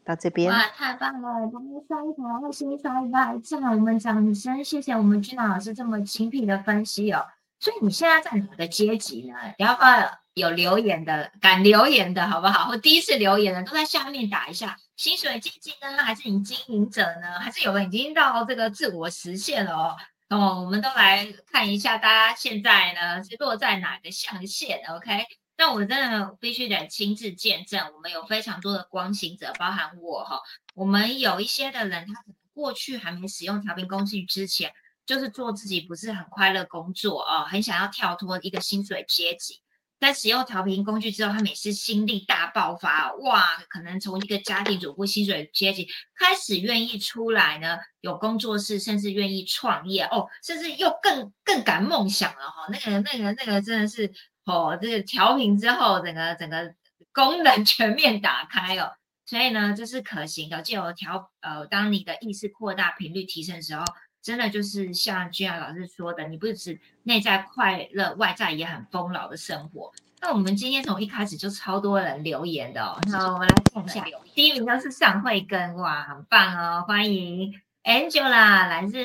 [0.04, 0.52] 到这边。
[0.52, 1.28] 哇，太棒了！
[1.52, 7.24] 帮们刷一排爱心，刷一排赞，我们掌声，谢谢我们君老师这么精辟的分析哦。
[7.58, 9.34] 所以你现在在哪个阶级呢？
[9.58, 12.66] 要不要有留言的，敢留言的好不好？
[12.66, 14.76] 或第一次留言的都在下面打一下。
[14.96, 16.02] 薪水阶级呢？
[16.02, 17.40] 还是你经营者呢？
[17.40, 19.96] 还是有人已经到这个自我实现了哦？
[20.28, 25.24] 哦，我们都来看一下，大家现在呢是落在哪个象限？OK。
[25.56, 30.40] 但我真的必须得亲自见证，我们有非常多的光行者，包含我哈。
[30.74, 34.72] 我们有一些的人，他可能过去还没使用调频工具之前，
[35.06, 39.60] 就是做自己不是很快乐工作哦，很想要跳脱一个薪水阶级。
[40.00, 45.88] 在使用调频工具之后，他每次心力大爆发，哇，可能从一个家庭主妇薪水阶级
[46.18, 52.66] 开始愿意出来呢，有工作室，甚至愿意创业哦，甚至又更更敢梦想了哈。
[52.70, 54.12] 那个那个那个真的是。
[54.44, 56.74] 哦，这个调频之后，整个整个
[57.12, 58.92] 功能 全面打开哦，
[59.24, 60.60] 所以呢，这是可行的。
[60.62, 63.84] 就有调呃，当你的意识扩大、频率提升的时候，
[64.22, 69.92] 真的就是像君雅老师说的，你不止内在快乐，外在也很丰饶的生活。
[70.20, 74.04] 那我们今天从一开始就超多人留言的哦，那我们来看一下，
[74.34, 77.52] 第一名就是尚慧根，哇，很棒哦，欢迎
[77.82, 78.98] Angela 来自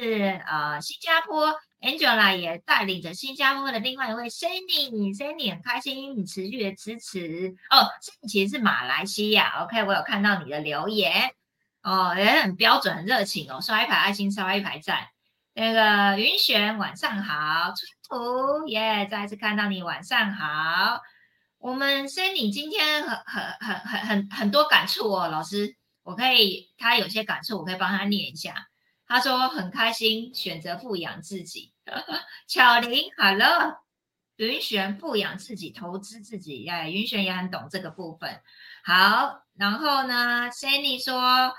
[0.48, 1.54] 呃新加坡。
[1.82, 7.88] Angela 也带领着新加坡的另外一位 Sunny，Sunny 很开心你持续的支持哦。
[8.02, 11.32] Sunny 其实是马来西亚，OK，我有看到你的留言
[11.82, 15.08] 哦，也很标准、很热情哦，刷一排爱心，刷一排赞。
[15.54, 21.02] 那个云璇晚上好，春图耶，再次看到你晚上好。
[21.58, 28.68] 我们 Sunny 今天很很很很很很多感触哦，老师，我可以他有些感触，我可以帮他念一下。
[29.10, 31.74] 他说很开心选择富养自己，
[32.48, 33.78] 巧玲，Hello，，
[34.36, 38.40] 云璇富养自己，投资自己，哎，云璇也很懂这个部分。
[38.84, 41.52] 好，然后呢，Sandy 说，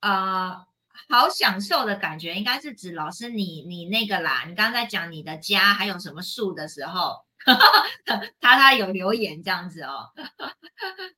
[0.00, 0.66] 呃，
[1.08, 7.24] 好享受的感觉，应该是指老师你你那个啦，你刚才讲你的家还有什么树的时候，
[8.38, 10.10] 他他有留言这样子哦。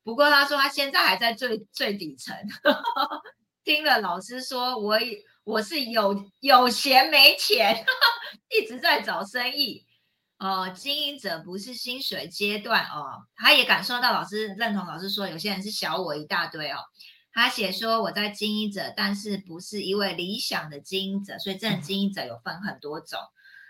[0.05, 2.33] 不过他说他现在还在最最底层，
[3.65, 4.97] 听了老师说，我。
[5.45, 7.85] 我是有有钱没钱，
[8.51, 9.85] 一直在找生意
[10.39, 10.71] 哦。
[10.75, 16.79] 经营者不是薪水阶段哦，他也感受到老师认同老师说，有些人是小我一大堆哦。
[17.33, 23.21] 他写说我在经营者，但是不是一位理想的经营者，所以这种经营者有分很多种。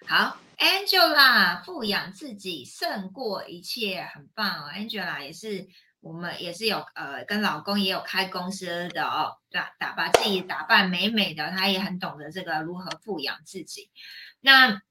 [0.07, 4.71] 好，Angela 富养自己胜过一切，很棒哦。
[4.73, 5.67] Angela 也是。
[6.05, 13.89] 我们也是有呃，跟老公也有开公司的哦，打打把自己打扮美美的，他也很懂得这个如何富养自己。
[14.43, 14.83] 那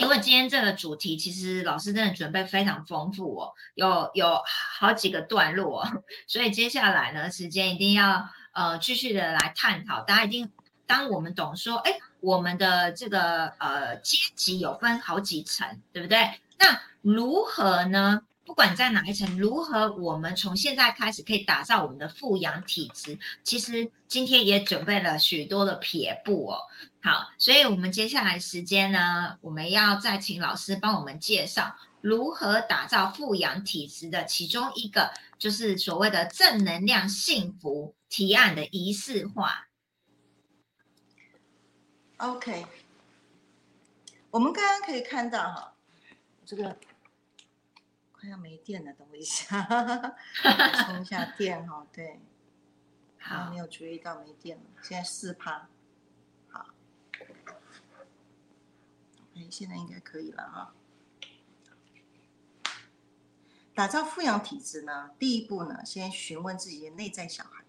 [0.00, 4.42] 因为今天这个主题，其实老师真的准备非常丰富哦，有有
[4.78, 5.86] 好几个段落，
[6.26, 10.00] 所以接下来呢，时间一定要呃继续的来探讨。
[10.00, 10.50] 大家一定。
[10.86, 16.40] 当我们懂说，哎，我们的这个呃阶级有分好几层，对不对？
[16.58, 18.22] 那如何呢？
[18.44, 23.18] 不管在哪一层，如何我们从现在开始可以打造我们的富阳体质？
[23.42, 26.58] 其实今天也准备了许多的撇步哦。
[27.02, 39.68] 好，所以我们接下来时间呢，我们要再请老师帮我们介绍如何打造富阳体质的其中一个，就是所谓的正能量幸福提案的仪式化。
[42.18, 42.66] OK，
[44.30, 45.72] 我们刚刚可以看到哈，
[46.44, 46.76] 这个。
[48.24, 50.16] 快要没电了，等我一下，
[50.86, 51.86] 充一下电哈。
[51.92, 52.22] 对，
[53.18, 55.68] 好，没有注意到没电了，现在四趴。
[56.48, 56.68] 好
[59.34, 60.74] ，OK，现在应该可以了哈。
[63.74, 67.62] 打造富养体质呢，第一步呢，先询问自己的内在小孩。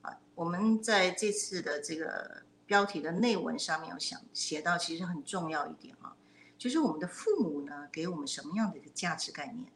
[0.00, 6.16] 啊，我们在这次的这个标题的内文上面有想写到，其实很重要一点啊。
[6.64, 9.70] 就是我们的父母呢，给我们什么样的一个价值概念？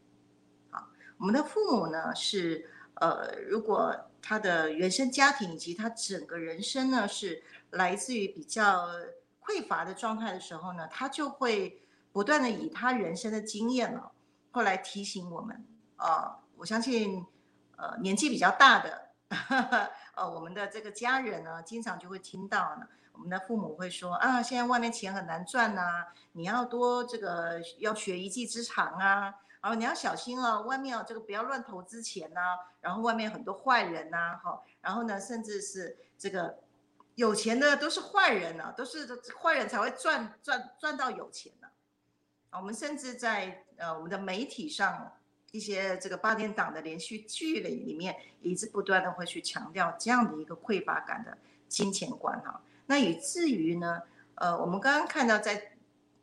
[0.70, 8.88] 啊，我们的父母呢是呃，如果他的原生家庭以及他整个人生呢是来自于比较
[9.42, 14.10] 匮乏的状态的时候呢，他就会不断的以他人生的经验呢，
[14.50, 15.62] 后来提醒我们。
[15.96, 17.22] 啊，我相信
[17.76, 19.10] 呃年纪比较大的，
[20.16, 22.88] 呃我们的这个家人呢，经常就会听到呢。
[23.18, 32.40] 我们的父母会说啊，现在外面钱很难赚呐，你要多这个要学一技之长啊，然后你要小心哦，外面哦这个不要乱投资钱呐，
[32.80, 36.60] 然后外面很多坏人呐，哈，然后呢，甚至是这个
[37.16, 39.08] 有钱的都是坏人啊，都是
[39.42, 41.66] 坏人才会赚赚赚到有钱呢。
[42.52, 45.12] 我们甚至在呃我们的媒体上
[45.50, 51.36] 一些这个八点档的连续剧里里面，一直不断的会去强调这样的一个匮乏感的
[51.68, 52.60] 金钱观哈。
[52.90, 54.00] 那以至于呢，
[54.36, 55.76] 呃，我们刚刚看到在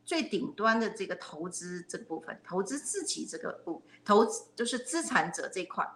[0.04, 5.88] 最顶端的这个投资这个部分，投资自己这个部，投资就是资产者这块，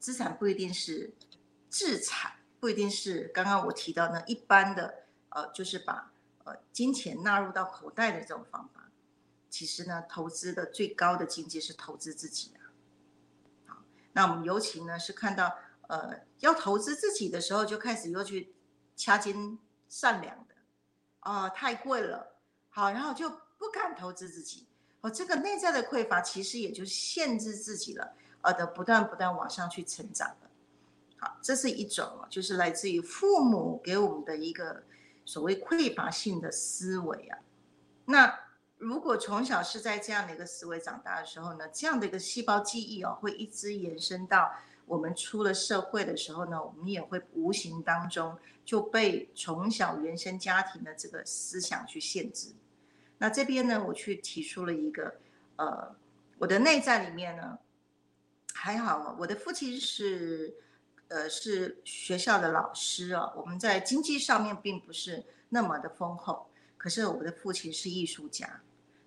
[0.00, 1.12] 资产不一定是
[1.68, 8.90] 资产，不一定是刚刚我提到那一般的，呃，就是把呃金钱纳入到口袋的这种方法。
[9.48, 12.74] 其实呢，投资的最高的境界是投资自己啊。
[13.66, 18.52] 好，那我们尤其呢是看到，呃，要投资自己的时候，就开始又去。
[19.00, 19.58] 掐金
[19.88, 20.54] 善良的，
[21.20, 22.34] 啊，太贵了，
[22.68, 24.66] 好，然后就不敢投资自己，
[25.00, 30.50] 哦，这个内在的匮乏其实也就限制自己了，呃的不断不断往上去成长了，
[31.16, 34.82] 好，这是一种，就是来自于父母给我们的一个
[35.24, 37.38] 所谓匮乏性的思维啊。
[38.04, 38.38] 那
[38.76, 44.52] 如果从小是在这样的一个思维长大的时候呢，这样的一个细胞记忆哦，会一直延伸到。
[44.90, 52.52] 我们出了社会的时候呢，我们也会无形当中就被从小原生家庭的这个思想去限制。
[53.18, 55.14] 那这边呢，我去提出了一个，
[55.54, 55.94] 呃，
[56.38, 57.56] 我的内在里面呢，
[58.52, 60.56] 还好，我的父亲是，
[61.06, 63.32] 呃，是学校的老师啊。
[63.36, 68.60] 我们在经济上面并不是那么的丰厚，可是我的父亲是艺术家，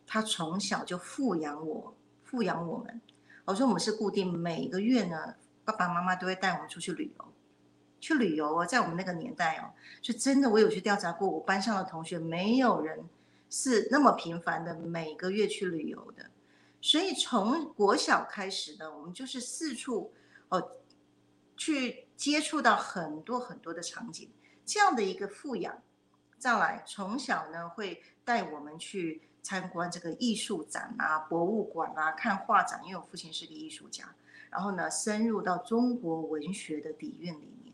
[0.07, 1.93] 他从小就富养我，
[2.23, 3.01] 富养我们。
[3.43, 5.35] 我说我们是固定每个月呢。
[5.65, 7.33] 爸爸妈妈都会带我们出去旅游，
[7.99, 9.71] 去旅游哦，在我们那个年代哦，
[10.01, 13.07] 就真的我有去调查过，我班上的同学没有人
[13.49, 16.29] 是那么频繁的每个月去旅游的，
[16.81, 20.11] 所以从国小开始呢，我们就是四处
[20.49, 20.71] 哦
[21.55, 24.29] 去接触到很多很多的场景，
[24.65, 25.81] 这样的一个富养，
[26.37, 34.13] 再来从小呢会带我们去参观这个艺术展啊、博物馆啊、看画展，因为我父亲是个艺术家。
[34.53, 37.73] 然后呢，深入到中国文学的底蕴里面，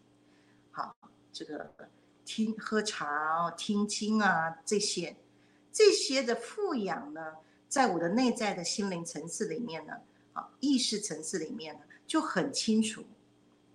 [0.72, 0.96] 好，
[1.34, 1.70] 这个
[2.24, 5.18] 听喝茶、听经啊，这些
[5.74, 7.36] 这些的富养呢，
[7.68, 9.94] 在我的内在的心灵层次里面呢，
[10.32, 13.04] 啊，意识层次里面呢，就很清楚，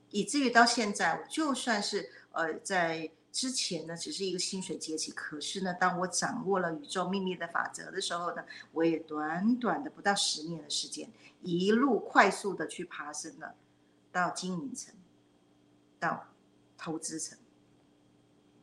[0.09, 3.11] 以至于到现在，我就算是呃在。
[3.35, 11.11] 之前呢，只是一个薪水阶级，可是呢，当我掌握了宇宙秘密的法则的时候呢，我也短短的不到十年的时间，
[11.43, 13.57] 一路快速的去爬升了，
[14.13, 14.95] 到经营层，
[15.99, 16.29] 到
[16.79, 17.37] 投资层。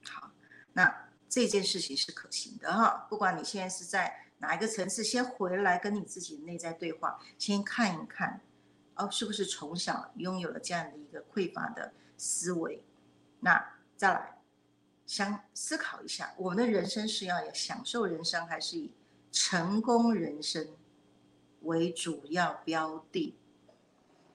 [0.06, 0.32] 好，
[0.72, 8.40] 那这件事情是可行的哈，不管你现在是在哪一个层次，先回来跟你自己的内在对话，先看一看，
[8.96, 12.82] 哦，是不是从小拥有了这样的一个匮乏的思维？
[13.42, 14.38] 那再来。
[15.12, 18.94] 想思考一下，我们的人生是要享受人生，还是以
[19.30, 20.70] 成功人生
[21.64, 23.36] 为主要标的？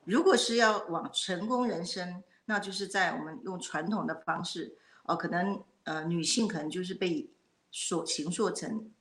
[0.04, 7.30] 如果是要往成功人生那就是在我们用传统的方式，哦，可能呃女性可能就是被
[7.70, 8.92] 塑形塑成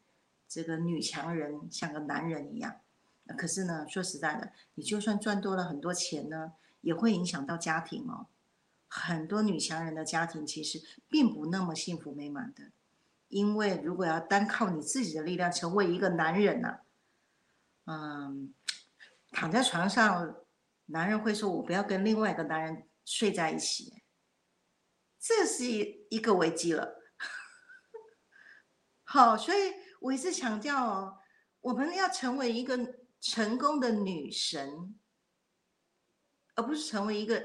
[0.48, 2.80] 这个女强人，像个男人一样。
[3.38, 8.28] 可是呢，说实在的，你就算赚多了很多钱呢，也会影响到家庭哦。
[8.98, 12.72] 很多女强人的家庭其实并不那么幸福美满的，
[13.28, 16.80] 因为如果要单靠你自己的力量成为一个男人呢，
[17.84, 18.56] 嗯，
[19.32, 20.38] 躺在床上，
[20.86, 24.02] 男人会说：“我不要跟另外一个男人睡在一起。”
[25.20, 26.98] 这是一一个危机了。
[29.04, 31.18] 好，所以我一直强调哦，
[31.60, 32.80] 我们要成为一个
[33.20, 34.98] 成功的女神，
[36.56, 37.44] 而不是成为一个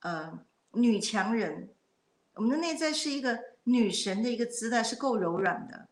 [0.00, 0.47] 呃。
[0.72, 1.70] 女强人，
[2.34, 5.88] 我们的内在是一个女神的一个姿态，是够柔软的，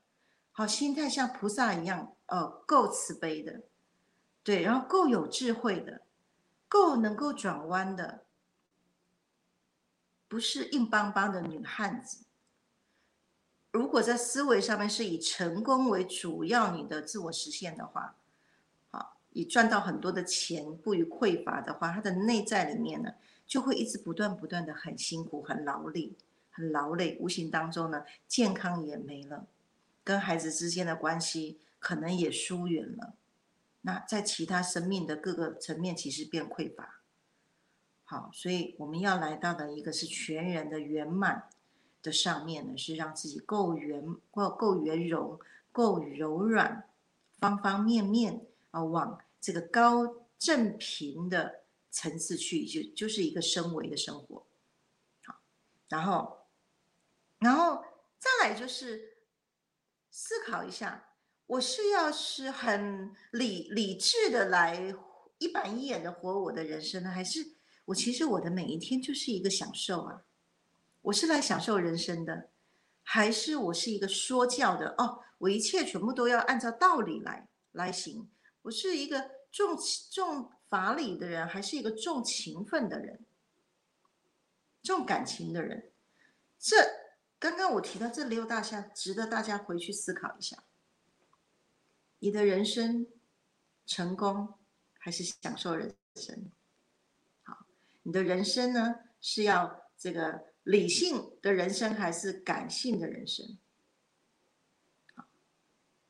[0.52, 3.62] 好，心态像菩萨一样，呃，够慈悲的，
[4.42, 6.02] 对，然后够有智慧的，
[6.68, 8.24] 够能够转弯的，
[10.28, 12.24] 不是硬邦邦的女汉子。
[13.72, 18.14] 如果在思维上面是以成功为主要你的自我实现的话，
[18.90, 23.12] 好，以赚到很多的钱不予匮乏的话，它的内在里面呢？
[23.46, 26.16] 就会一直不断不断的很辛苦、很劳力、
[26.50, 29.46] 很劳累，无形当中呢，健康也没了，
[30.02, 33.14] 跟孩子之间的关系可能也疏远了。
[33.82, 37.00] 那在其他生命的各个层面，其实变匮乏。
[38.02, 41.48] 好，所以我们要来到的一个是全人的圆满
[42.02, 45.38] 的上面呢，是让自己够圆、够够圆融、
[45.70, 46.88] 够柔软，
[47.38, 51.60] 方方面面啊，往这个高正平的。
[51.90, 54.46] 层次去就就是一个升维的生活，
[55.24, 55.40] 好，
[55.88, 56.46] 然后，
[57.38, 57.82] 然后
[58.18, 59.18] 再来就是
[60.10, 61.14] 思考一下，
[61.46, 64.94] 我是要是很理理智的来
[65.38, 67.56] 一板一眼的活我的人生呢，还是
[67.86, 70.22] 我其实我的每一天就是一个享受啊？
[71.02, 72.50] 我是来享受人生的，
[73.02, 74.94] 还是我是一个说教的？
[74.98, 78.28] 哦，我一切全部都要按照道理来来行，
[78.62, 79.78] 我是一个重
[80.10, 80.52] 重。
[80.68, 83.24] 法理的人，还是一个重情分的人，
[84.82, 85.90] 重感情的人。
[86.58, 86.76] 这
[87.38, 90.64] 刚刚我提到这六大项，值得大家回去思考一下。
[92.18, 93.06] 你的人生
[93.84, 94.54] 成功
[94.98, 96.50] 还是享受人生？
[97.42, 97.66] 好，
[98.02, 103.58] 你的人生呢，是要这个理性的人生，还是感性的人生？
[105.14, 105.26] 好，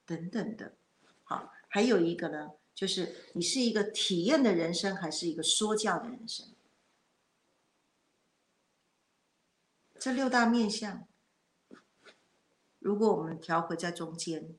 [0.07, 0.77] 等等的。
[1.25, 2.53] 好，还有一个呢。
[2.77, 6.55] 就是你是一个体验的人生，还是一个说教的人生？
[9.99, 11.09] 这六大面相，
[12.79, 14.59] 如果我们调回在中间，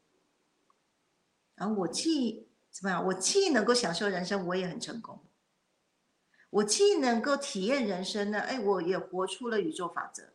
[1.53, 3.05] 然后我既怎么样？
[3.05, 5.20] 我既能够享受人生，我也很成功；
[6.49, 10.34] 我既能够体验人生呢，哎，我也活出了宇宙法则；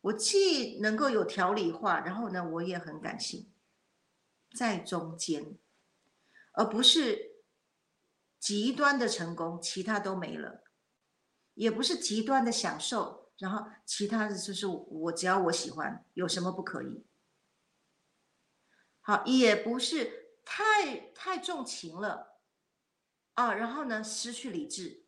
[0.00, 3.52] 我既能够有条理化，然后呢，我也很感性，
[4.52, 5.56] 在中间。
[6.60, 7.36] 而不是
[8.38, 10.60] 极端的成功，其他都没了；
[11.54, 17.06] 也不是极端的享受，然后其他的就是我只要我喜欢，有什么不可以？
[19.00, 22.38] 好，也不是太太重情了
[23.32, 25.06] 啊，然后呢失去理智。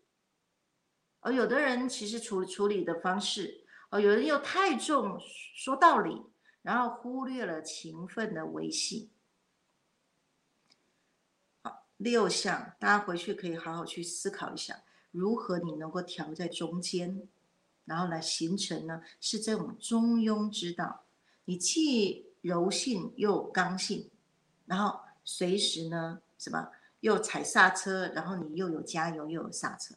[1.20, 5.20] 而有的人其实处处理的方式，哦，有人又太重
[5.54, 6.16] 说道理，
[6.62, 9.12] 然后忽略了情分的维系。
[12.02, 14.82] 六项，大家回去可以好好去思考一下，
[15.12, 17.28] 如何你能够调在中间，
[17.84, 19.02] 然后来形成呢？
[19.20, 21.04] 是这种中庸之道。
[21.44, 24.10] 你既柔性又刚性，
[24.66, 29.94] 然后随时呢，什么又踩刹车，然后你又有加油又有刹车，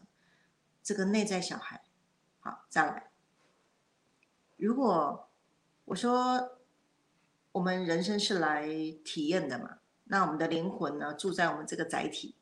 [0.84, 1.84] 这个内在小孩。
[2.40, 3.10] 好，再来。
[4.58, 5.28] 如果
[5.86, 6.60] 我说
[7.52, 8.68] 我们人生是来
[9.04, 9.80] 体验的嘛？
[10.06, 12.36] 那我们的灵魂呢，住在我们这个载体。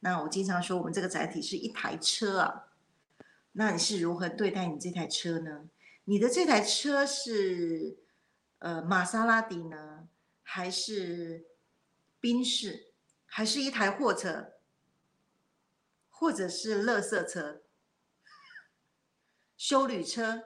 [0.00, 2.64] 那我经常说，我们这个载体是一台车啊。
[3.52, 5.68] 那你是如何对待你这台车呢？
[6.04, 7.98] 你的这台车是
[8.58, 10.08] 呃玛莎拉蒂呢，
[10.42, 11.46] 还是
[12.18, 12.92] 宾士，
[13.26, 14.54] 还是一台货车，
[16.08, 17.62] 或者是垃圾车、
[19.56, 20.44] 修旅车？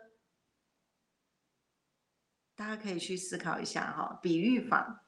[2.55, 5.06] 大家可以去思考一下哈，比喻法。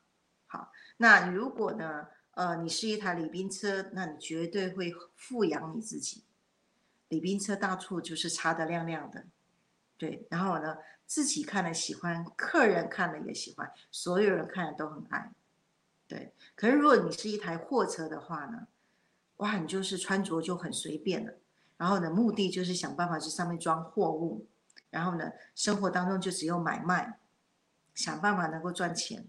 [0.49, 2.09] 好，那如果呢？
[2.33, 6.23] 呃，你是一台礼宾车，那你绝对会富养你自己。
[7.09, 9.25] 礼宾车到处就是擦得亮亮的，
[9.97, 10.25] 对。
[10.31, 15.33] 然后呢，自己看了喜欢，客人看了也喜欢，所有人看了都很爱，
[16.07, 16.33] 对。
[16.55, 18.69] 可是如果你是一台货车的话呢？
[19.39, 21.35] 哇，你就是穿着就很随便了，
[21.77, 24.47] 然后呢，目的就是想办法去上面装货物，
[24.91, 27.19] 然后呢，生活当中就只有买卖，
[27.97, 29.27] 想办法能够赚钱，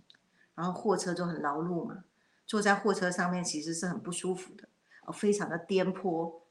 [0.60, 2.04] 然后货车就很劳碌嘛，
[2.46, 4.68] 坐在货车上面其实是很不舒服的，
[5.06, 6.42] 哦，非常的颠簸，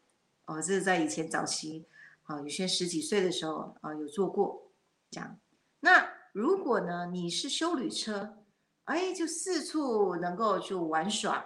[0.47, 1.85] 哦，这是在以前早期，
[2.23, 4.71] 啊，有些十几岁的时候啊有坐过，
[5.11, 5.39] 这样。
[5.81, 8.39] 那如果呢你是修旅车，
[8.85, 11.45] 哎，就四处能够去玩耍。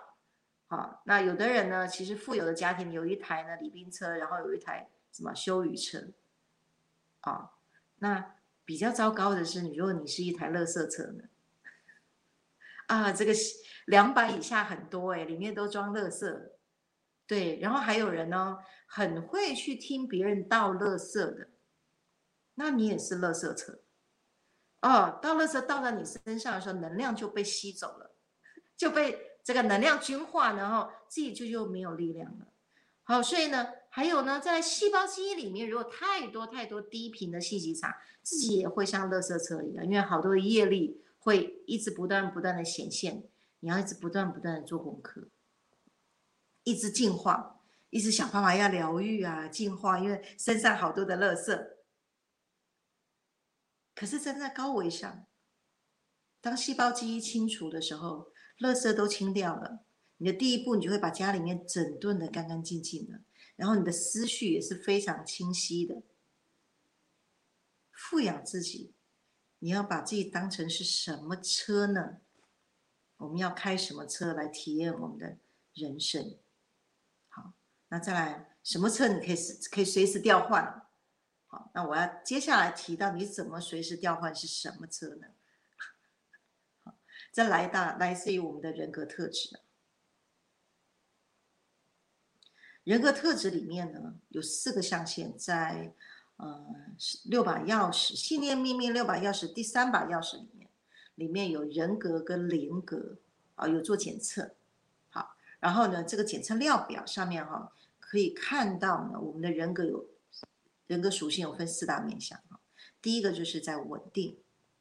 [0.69, 6.11] 好，那有的人呢，其实富有的家庭有一台呢礼宾车，然后有一台什么修旅车，
[7.23, 7.51] 啊，
[7.99, 11.25] 那比较糟糕的是，你如果你是一台垃圾车呢，
[12.93, 13.33] 啊，这个
[13.87, 16.51] 两百以下很多哎，里面都装垃圾，
[17.27, 21.49] 对，然后还有人呢，很会去听别人倒垃圾的，
[22.55, 23.81] 那你也是垃圾车，
[24.83, 28.15] 哦，倒垃圾倒在你身上的时候，能量就被吸走了，
[28.77, 29.29] 就被。
[29.45, 32.47] 这个能量均化，然后自己就又没有力量了。
[33.03, 43.29] 好，所以呢，还有呢，在细胞记忆里面，如果太多太多低频的信息场，自己也会像垃圾车一样，因为好多的业力会一直不断不断的显现，
[43.61, 45.29] 你要一直不断不断的做功课，
[46.65, 47.61] 一直进化，
[47.91, 51.71] 一直想办法要疗愈啊，进化，因为身上好多的垃圾。
[53.95, 55.27] 可是站在高维上，
[56.41, 58.31] 当细胞记忆清除的时候。
[58.59, 59.85] 垃圾都清掉了，
[60.19, 63.23] 你的第一步，你就会把家里面整顿的干干净净的，
[63.57, 66.03] 然后你的思绪也是非常清晰的。
[67.91, 68.95] 富养自己，
[69.63, 72.19] 你要把自己当成是什么车呢？
[73.19, 75.39] 我们要开什么车来体验我们的
[75.75, 76.37] 人生？
[77.29, 77.53] 好，
[77.87, 79.37] 那再来，什么车你可以
[79.71, 80.85] 可以随时调换？
[81.47, 85.29] 好，那我要接下来提到你怎么随时调换是什么车呢？
[86.83, 86.99] 好
[87.33, 89.61] 这来大来自于我们的人格特质。
[92.83, 95.95] 人格特质里面呢，有四个象限，在
[96.43, 96.67] 呃
[97.25, 100.69] 六把钥匙信念秘密六把钥匙第三把钥匙里面，
[101.15, 103.19] 里面有人格跟灵格
[103.55, 104.55] 啊，有做检测。
[105.11, 110.07] 好，然后呢，这个检测量表上面哈，可以看到呢，我们的人格有
[110.87, 112.61] 人格属性有分四大面向哈，
[113.01, 114.39] 第一个就是在稳定。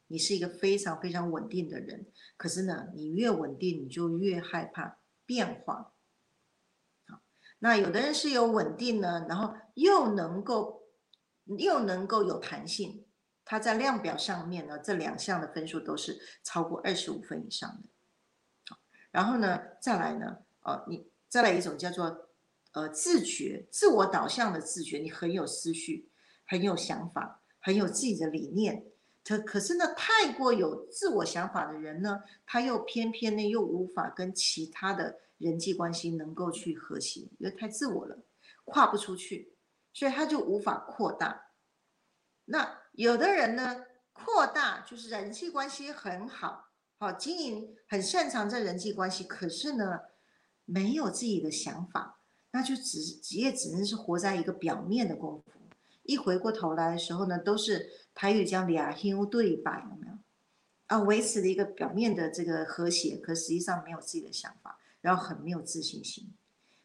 [0.08, 2.04] 你是一个非常非常稳定的人，
[2.36, 5.94] 可是呢，你越稳定，你就越害怕变化。
[7.06, 7.22] 好，
[7.60, 10.81] 那有的人是有稳定呢，然后又能够
[11.46, 13.04] 又能够有弹性，
[13.44, 17.88] 他在量表上面呢，这两项的分数都是超过二十五分以上的。
[18.68, 18.78] 好，
[19.10, 22.28] 然后呢，再来呢，呃，你再来一种叫做
[22.72, 26.08] 呃自觉、自我导向的自觉，你很有思绪，
[26.46, 28.84] 很有想法，很有自己的理念。
[29.24, 38.18] 可可是呢，太过有自我想法的人呢，他又偏偏呢又无法跟其他的人际关系能够去和谐，因为太自我了，
[38.64, 39.51] 跨不出去，
[39.92, 41.46] 所以他就无法扩大。
[42.46, 50.00] 那有的人呢，扩大就是人际关系很好，好经营，很擅长这人际关系，可是呢，
[50.64, 52.20] 没有自己的想法，
[52.50, 52.98] 那就只
[53.36, 55.52] 也只能是活在一个表面的功夫。
[56.02, 60.12] 一回过头来的时候呢，都是台语讲俩兄对白，有没有？
[60.88, 66.34] 啊，维持了一个表面的这个和谐，可实际上没有自己的想法，然后很没有自信心。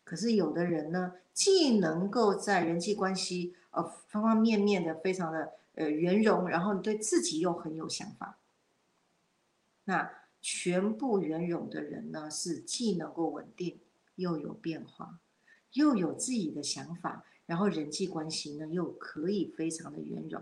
[0.08, 8.38] 可是有的人呢，既能够在人际关系呃方方面面的非常的呃圆融，然后你对自己又很有想法。
[9.84, 13.82] 那全部圆融的人呢，是既能够稳定，
[14.16, 15.20] 又有变化，
[15.74, 17.26] 又有自己的想法。
[17.46, 20.42] 然后人际关系呢，又可以非常的圆融，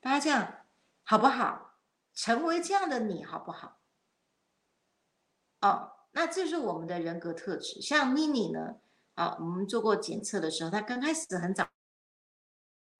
[0.00, 0.54] 大家这样
[1.02, 1.76] 好不好？
[2.12, 3.78] 成为这样的你好不好？
[5.62, 7.80] 哦，那这是我们的人格特质。
[7.80, 8.76] 像妮妮呢，
[9.18, 11.68] 啊，我们做过检测的时候，他刚开始很早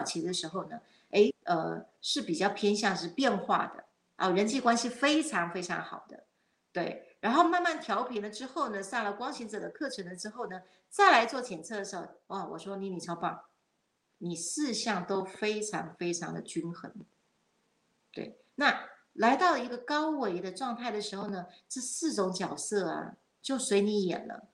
[0.05, 3.85] 期的时候呢，哎，呃，是比较偏向是变化的
[4.17, 6.27] 啊，人际关系非常非常好的，
[6.73, 7.17] 对。
[7.21, 13.45] 然后慢慢调平了之后呢，上了光行者的课程了之后呢，再来做检测的时候，哇，我说妮妮超棒，
[14.19, 16.93] 你四项都非常非常的均衡。
[18.11, 24.49] 对，那来到一个高维的状态的时候呢，这四种角色啊就随你演了，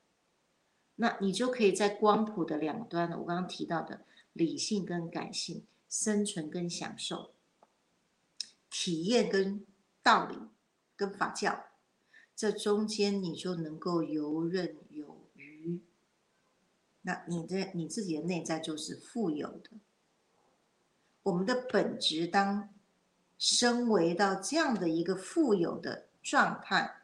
[0.96, 7.32] 那你就可以在光谱的两端，我刚刚提到的理性跟感性，生存跟享受，
[8.70, 9.66] 体验跟
[10.02, 10.38] 道理
[10.94, 11.66] 跟法教。
[12.36, 15.80] 这中间你就能够游刃有余，
[17.02, 19.70] 那你的你自己的内在就是富有的。
[21.22, 22.74] 我们的本质当
[23.38, 27.02] 升维到这样的一个富有的状态，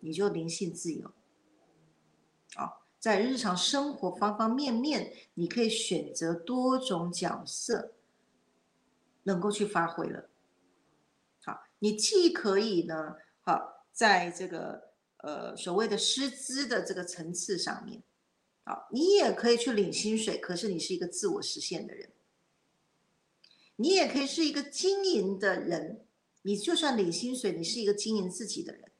[0.00, 1.12] 你就灵性自由。
[2.98, 7.94] 在日常生活方方面面，你可以选择多种角色，
[9.22, 10.28] 能够去发挥了。
[11.44, 18.02] 好，你既可以呢，好，在这个呃所谓的师资的这个层次上面，
[18.64, 22.10] 好，你也可以去领薪水，可是你是一个自我实现的人。
[23.76, 26.04] 你也可以是一个经营的人，
[26.42, 28.90] 你就算领薪水，你是一个经营自己的人。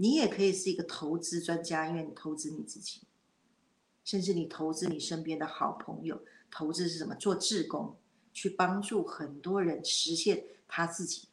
[0.00, 3.02] 你也可以是一个投资专家，因为你投资你自己，
[4.04, 6.24] 甚至你投资你身边的好朋友。
[6.50, 7.16] 投资是什么？
[7.16, 7.96] 做志工，
[8.32, 11.28] 去帮助很多人实现他自己，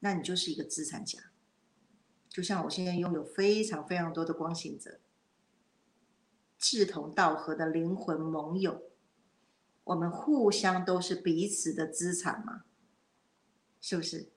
[0.00, 1.18] 那你就是一个资产家。
[2.28, 4.98] 就像我现在拥有非常非常多的光行者，
[6.58, 8.82] 志同道合的灵魂盟友，
[9.84, 12.64] 我们互相都是彼此的资产嘛，
[13.80, 14.30] 是不是？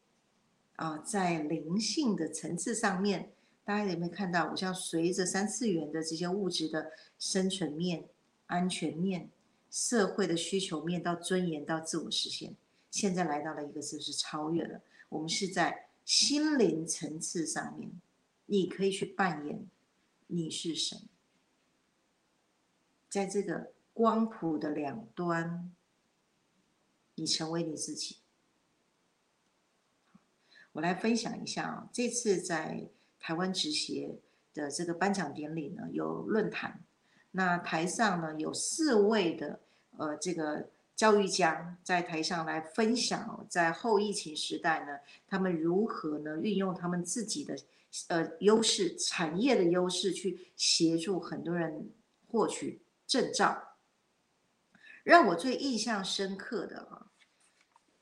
[0.76, 3.34] 啊，在灵性的层次上面。
[3.68, 4.49] 大家有没有看到？
[4.49, 8.07] 我像随着三次元的这些物质的生存面、
[8.45, 9.30] 安全面、
[9.70, 12.55] 社会的需求面，到尊严，到自我实现，
[12.89, 14.80] 现在来到了一个就是超越了。
[15.09, 17.91] 我们是在心灵层次上面，
[18.45, 19.68] 你可以去扮演
[20.28, 21.01] 你是神，
[23.09, 25.76] 在这个光谱的两端，
[27.15, 28.20] 你成为你自己。
[30.72, 32.88] 我来分享一下啊，这次在。
[33.20, 34.18] 台湾职协
[34.53, 36.84] 的这个颁奖典礼呢，有论坛，
[37.32, 39.59] 那台上呢有四位的
[39.97, 47.55] 呃这个教育家在台上来分享，在后疫情时代呢，他们如何呢运用他们自己的
[48.07, 51.91] 呃优势、产业的优势去协助很多人
[52.28, 53.76] 获取证照。
[55.03, 57.07] 让我最印象深刻的啊，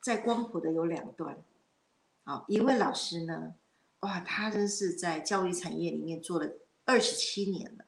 [0.00, 1.38] 在光谱的有两段，
[2.24, 3.54] 好，一位老师呢。
[4.00, 6.52] 哇，他真是在教育产业里面做了
[6.84, 7.86] 二十七年了，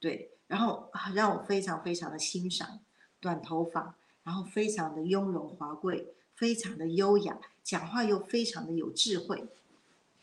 [0.00, 2.80] 对，然后让我非常非常的欣赏，
[3.20, 9.48] 短头发，然后非常的雍容华贵，非常的优雅，讲话又非常的有智慧，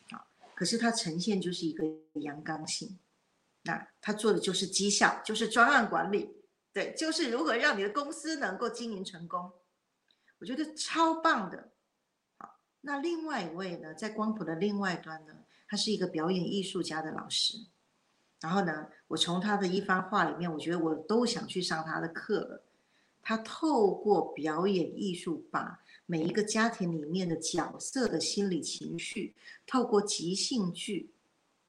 [0.10, 1.86] 啊，可是他呈现就是一个
[2.20, 3.00] 阳刚性，
[3.64, 6.36] 那他做的就是绩效，就是专案管理，
[6.74, 9.52] 对，就是如何让你的公司能够经营成功，
[10.40, 11.72] 我觉得超棒的。
[12.88, 15.34] 那另外一位呢，在光谱的另外端呢，
[15.68, 17.58] 他是一个表演艺术家的老师。
[18.40, 22.62] 然后呢，我从他的一番话里面，我觉得我都想去上他的课了。
[23.24, 29.34] 他透过表演艺术，把每一个家庭里面的角色的心理情绪，
[29.66, 31.10] 透过即兴剧，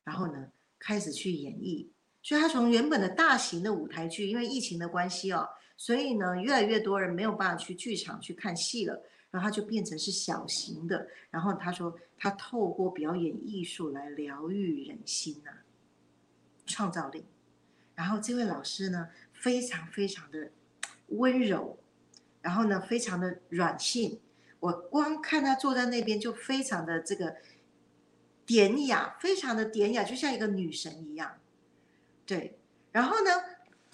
[0.04, 1.86] 然后呢，开始去演绎。
[2.22, 5.48] 所以他从原本的大型的舞台剧，因为疫情的关系哦，
[5.78, 9.02] 所以呢，越来越多人没有办法去剧场去看戏了。
[9.30, 15.50] 然后他就变成是小型的，然后他说他透过表演艺术来疗愈人心呐，
[16.66, 17.24] 创造力。
[17.94, 20.50] 然后这位老师呢，非常非常的
[21.08, 21.78] 温柔，
[22.42, 24.20] 然后呢，非常的软性。
[24.60, 27.36] 我光看他坐在那边就非常的这个
[28.44, 31.38] 典雅，非常的典雅，就像一个女神一样。
[32.24, 32.58] 对，
[32.92, 33.30] 然后呢？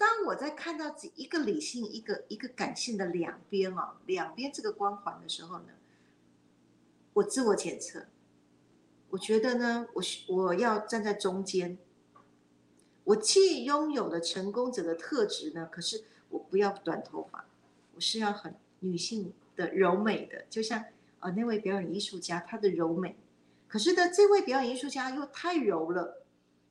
[0.03, 5.69] 当我在看到这一个理性、一个一个感性的两边啊，两边这个光环的时候呢，
[7.13, 8.07] 我自我检测，
[9.11, 11.77] 我觉得呢，我我要站在中间。
[13.05, 17.45] 我既拥有了成功者的特质呢，可是我不要短头发，
[17.95, 20.83] 我是要很女性的柔美的，就像
[21.21, 23.15] 呃那位表演艺术家她的柔美，
[23.69, 26.21] 可是呢，这位表演艺术家又太柔了，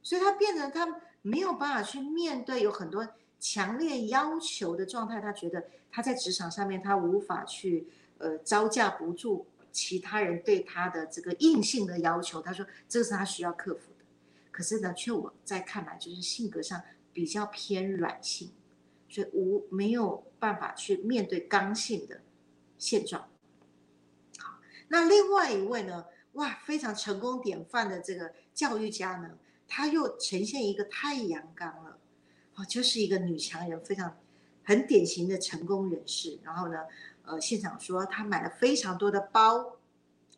[0.03, 3.09] 所以他变成他没有办法去面对有很多。
[3.43, 7.88] 强烈要求的状态，他觉得他在职场上面他无法去
[8.18, 12.40] 呃招架不住其他人对他的这个硬性的要求。
[12.40, 14.05] 他说这是他需要克服的。
[14.53, 16.80] 可是呢，却我在看来就是性格上
[17.12, 18.53] 比较偏软性，
[19.09, 22.20] 所以无没有办法去面对刚性的
[22.78, 23.28] 现状。
[24.38, 29.36] 好，那另外一位呢，哇，非常成功典范的这个教育家呢，
[29.66, 31.91] 他又呈现一个太阳刚了。
[32.64, 34.16] 就是一个女强人，非常
[34.64, 36.38] 很典型的成功人士。
[36.42, 36.78] 然后呢，
[37.24, 39.76] 呃，现场说她买了非常多的包，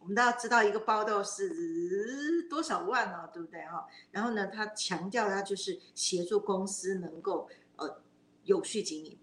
[0.00, 3.86] 我们都要知道一个包都是多少万呢，对不对哈？
[4.10, 8.00] 然后呢，她强调她就是协助公司能够呃
[8.44, 9.16] 有序经营。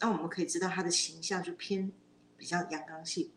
[0.00, 1.92] 那我们可以知道她的形象就偏
[2.36, 3.30] 比较阳刚性，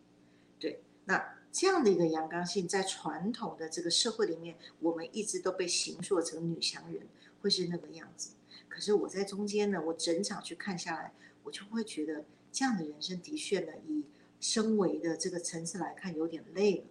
[0.58, 0.82] 对。
[1.04, 7.08] 那这样的一个阳刚性，在传统的这个社会里面，我们一直都被形塑成女强人
[7.40, 8.32] 会是那个样子。
[8.68, 11.12] 可是我在中间呢，我整场去看下来，
[11.44, 14.04] 我就会觉得这样的人生的确呢，以
[14.40, 16.84] 身为的这个层次来看，有点累了，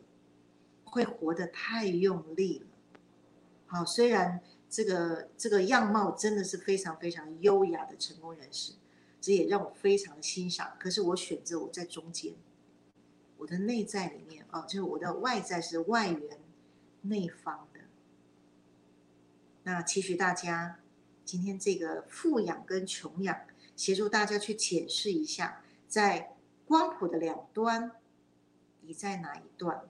[0.85, 2.65] 会活得太用力了。
[3.67, 8.73] 好，虽然这个这个样貌真的是非常非常优雅的成功人士，
[9.21, 10.73] 这也让我非常的欣赏。
[10.79, 12.33] 可是我选择我在中间，
[13.37, 16.39] 我的内在里面啊，就是我的外在是外圆
[17.03, 17.81] 内方的。
[19.63, 20.79] 那期许大家
[21.27, 23.37] 今天这个富养跟穷养，
[23.75, 27.91] 协助大家去检视一下，在光谱的两端，
[28.83, 29.83] 你在哪一段？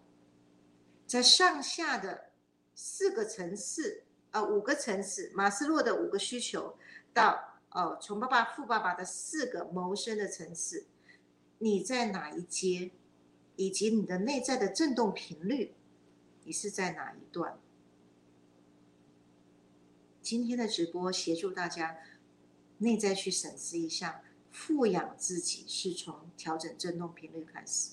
[1.06, 2.32] 在上下的
[2.74, 4.04] 四个层次。
[4.32, 6.76] 呃，五个层次，马斯洛的五个需求，
[7.14, 10.86] 到哦，穷爸爸、富爸爸的四个谋生的层次，
[11.60, 12.92] 你在哪一阶？
[13.56, 15.74] 以及你的内在的振动频率，
[16.44, 17.58] 你是在哪一段？
[20.30, 22.00] 今天的直播协助大家
[22.80, 24.22] 内在去审视一下，
[24.52, 27.92] 富养自己是从调整振动频率开始，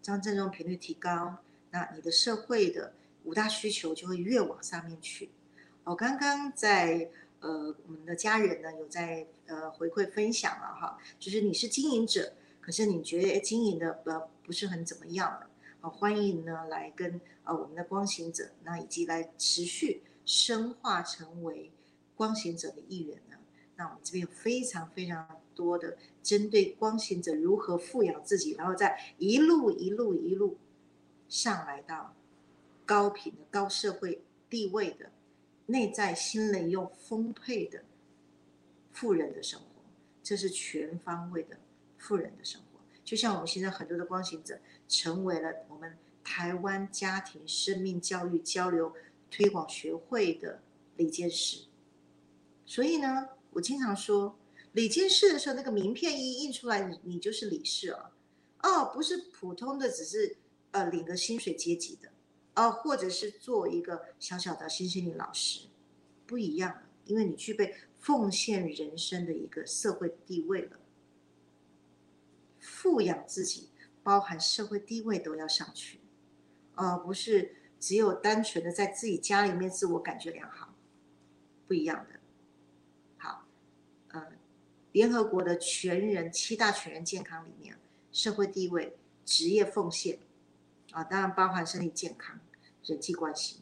[0.00, 1.36] 将振动频率提高，
[1.70, 2.94] 那你的社会的。
[3.24, 5.28] 五大需求就会越往上面去。
[5.84, 15.50] 我刚刚在呃我们的家人呢有在呃回馈分享了哈，就是你是经营者，可是你觉得经营的呃不是很怎么样了，
[15.82, 21.72] 啊欢迎呢来跟呃我们的光行者，那以及来持续深化成为
[22.14, 23.38] 光行者的一员呢。
[23.76, 30.58] 那我们这边有非常非常多的针对光行者如何富养自己，然后再一路一路一路
[31.28, 32.14] 上来到。
[32.84, 35.10] 高频的高社会地位的
[35.66, 37.84] 内在心灵又丰沛的
[38.92, 39.66] 富人的生活，
[40.22, 41.58] 这是全方位的
[41.98, 42.80] 富人的生活。
[43.04, 44.58] 就像我们现在很多的光行者，
[44.88, 48.94] 成为了我们台湾家庭生命教育交流
[49.30, 50.62] 推广学会的
[50.96, 51.64] 理监事。
[52.66, 54.38] 所以呢，我经常说，
[54.72, 58.12] 理监事的时候，那个名片一印出来，你你就是理事了。
[58.62, 60.36] 哦，不是普通的，只是
[60.72, 62.10] 呃领个薪水阶级的。
[62.54, 65.68] 哦，或者是做一个小小的新心灵老师，
[66.26, 70.78] 不一样，因为你具备奉献人生的一个社会地位了。
[72.58, 73.68] 富养自己，
[74.02, 76.00] 包含社会地位都要上去，
[76.74, 80.74] 而不是只有单纯的在自己家里面自我感觉良好，
[81.66, 82.20] 不一样的。
[83.16, 83.44] 好，
[84.08, 84.32] 呃，
[84.92, 87.78] 联合国的全人七大全人健康里面，
[88.12, 90.18] 社会地位、职业奉献，
[90.92, 92.38] 啊，当然包含身体健康。
[92.84, 93.60] 人际关系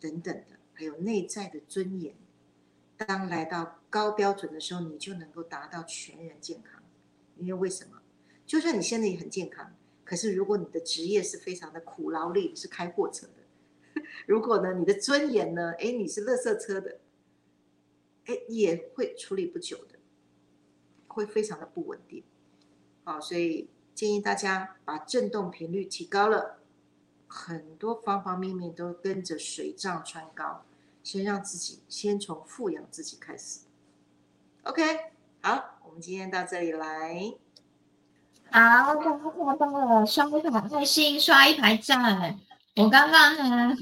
[0.00, 2.14] 等等的，还有内在的尊严。
[2.96, 6.80] 当来到高标准的时候，你就能够达到全人健康。
[7.36, 8.00] 因为为什么？
[8.46, 13.39] 就算你现在也很健康，可是如果你的职业是非常的苦劳力，是开货车的；
[14.26, 16.98] 如果呢，你的尊严呢，哎，你是垃圾车的，
[18.26, 19.98] 哎，也会处理不久的，
[21.08, 22.22] 会非常的不稳定。
[23.04, 26.58] 好，所以建议大家把振动频率提高了。
[27.32, 30.64] 很多方方面面都跟着水涨船高，
[31.04, 33.60] 先让自己先从富养自己开始。
[34.64, 34.82] OK，
[35.40, 37.32] 好，我们今天到这里来。
[38.50, 42.40] 好，大家看到了，刷一排爱心，刷一排赞。
[42.80, 43.76] 我刚刚呢，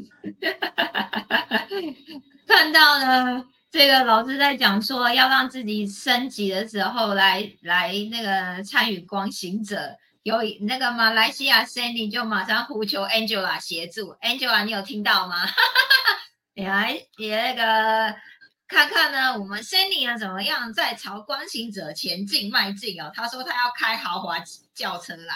[2.47, 9.97] 看到了这个老师在讲说，要让自己升级的时候，来来那个参与光行者。
[10.25, 15.37] 有那个马来西亚 Sandy 就马上呼求 Angela 协助，Angela 你有听到吗？
[16.55, 18.15] 你来你那个
[18.67, 23.11] 看看呢，我们 Sandy 呢怎么样在朝光行者前进迈进哦？
[23.15, 24.39] 他说他要开豪华
[24.75, 25.35] 轿车啦，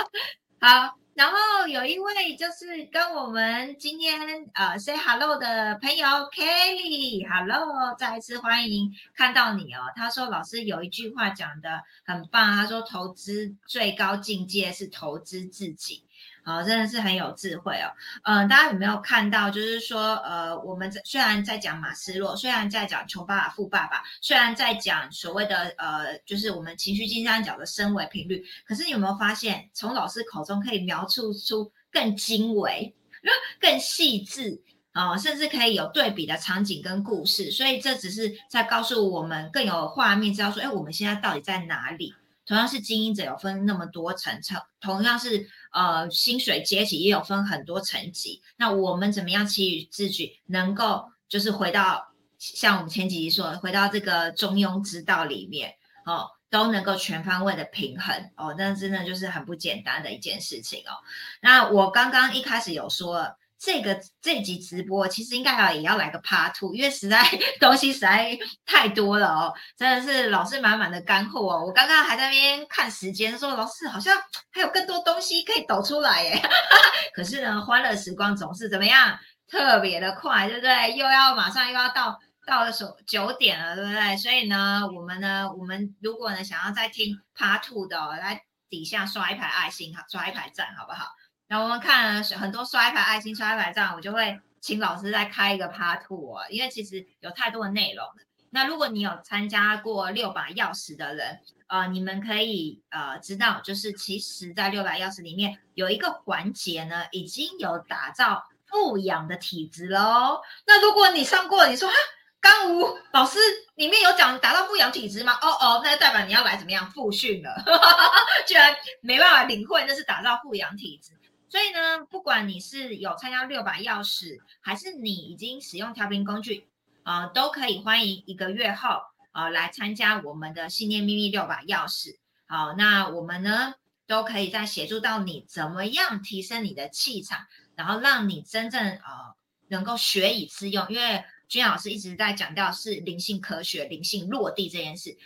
[0.64, 0.96] 好。
[1.12, 1.36] 然后
[1.68, 4.18] 有一位就是跟我们今天
[4.54, 9.82] 呃 say hello 的朋友 Kelly，hello，再一次欢迎看到你哦。
[9.94, 16.02] 他说老师有一句话讲的很棒，他说投资最高境界是投资自己。
[16.44, 17.88] 好，真的是很有智慧哦。
[18.22, 19.48] 嗯，大家有没有看到？
[19.48, 32.94] 就是说，呃，我们虽然在讲马斯洛，虽然在讲穷爸爸富爸爸，虽然在讲所谓的呃，就是我们情绪金三角的升维频率，可是你有没有发现，从老师口中可以描述出更精微、
[33.58, 34.60] 更细致
[34.92, 37.50] 啊，甚至可以有对比的场景跟故事。
[37.50, 42.14] 所以这只是在告诉我们更有画面，知道说，哎，我们现在到底在哪里？
[42.46, 48.40] 同样是经营者，有分那么多层层；同样是呃薪水阶级，也有分很多层级。
[48.56, 52.08] 那我们怎么样给予自己，能够就是回到
[52.38, 55.74] 像我们前几集说，回到这个中庸之道里面，
[56.06, 60.96] 哦，都能够全方位的平衡哦，那真的就是很不简单的一件事情哦。
[61.42, 63.36] 那我刚刚一开始有说。
[63.64, 67.24] 这个这集直播其实应该要也要来个 Part Two，因为实在
[67.58, 71.64] 东西实在太多了哦，真的是老师满满的干货哦。
[71.64, 74.14] 我刚刚还在那边看时间，说老师好像
[74.50, 76.42] 还有更多东西可以抖出来耶。
[77.14, 80.92] 可是呢，欢乐时光总是怎么样特别的快，对不对？
[80.96, 84.16] 又要马上又要到到了九九点了，对不对？
[84.18, 91.06] 所以呢，我们呢，我们如果呢想要再听 Part Two 的，来底下刷一排爱心，好，刷一排赞，好不好？
[91.46, 98.06] 然后我们看很多刷牌爱心、刷一排赞，我就会请老师再开一个 Part 哦，因为其实有太多的内容。
[98.50, 110.40] 那如果你有参加过六把钥匙的人，呃，你们可以呃知道，就是其实在六把钥匙里面有一个环节呢，已经有打造富养的体质喽。
[110.66, 111.94] 那如果你上过，你说啊，
[112.40, 113.38] 刚吴老师
[113.74, 115.36] 里面有讲达到富养体质吗？
[115.42, 117.62] 哦哦，那就代表你要来怎么样复训了，
[118.46, 121.12] 居然没办法领会那是打造富养体质。
[121.48, 126.66] 所以呢，不管你是有参加六把钥匙，还是你已经使用调频工具。
[127.04, 132.16] 啊，都可以欢迎一个月后啊来参加我们的信念秘密六把钥匙。
[132.46, 133.74] 好，那我们呢
[134.06, 139.34] 都可以再协助到你怎么样提升你的气场，然后让你真正呃
[139.68, 140.86] 能够学以致用。
[140.88, 145.16] 因为君老师一直在强调是灵性科学、灵性落地这件事。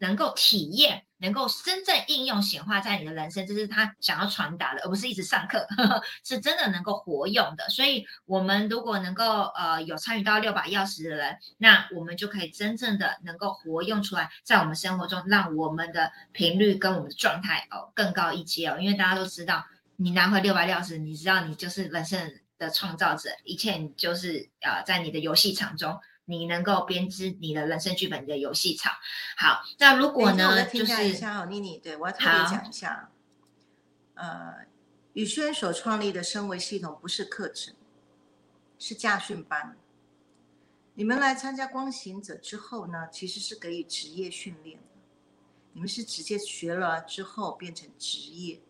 [0.00, 7.66] 能够体验，能够真正应用显化在你的人生，这是他想要传达的，而不是一直上课，呵 呵是真的能够活用的。
[7.70, 9.24] 所以，我们如果能够
[9.56, 18.76] 呃有参与到六把钥匙的人，那我们就可以真正的能够活用出来，在我们生活中，让我们的频率跟我们的状态哦更高一阶哦。
[18.78, 19.64] 因为大家都知道，
[19.96, 25.98] 你拿回六把钥匙，你知道你就是人生的创造者，一切就是呃在你的游戏场中。
[26.26, 28.92] 你能够编织你的人生剧本的游戏场。
[29.36, 30.64] 好，那如果呢？
[30.66, 33.10] 就是一下哦，妮妮，对我要特别讲一下。
[34.14, 34.66] 呃，
[35.12, 37.74] 宇轩所创立的升维系统不是课程，
[38.78, 39.76] 是驾训班。
[40.94, 44.84] 你们来参加光行者之后呢，其实是给予职业训练的。
[45.72, 48.60] 你们是直接学了之后变成职业，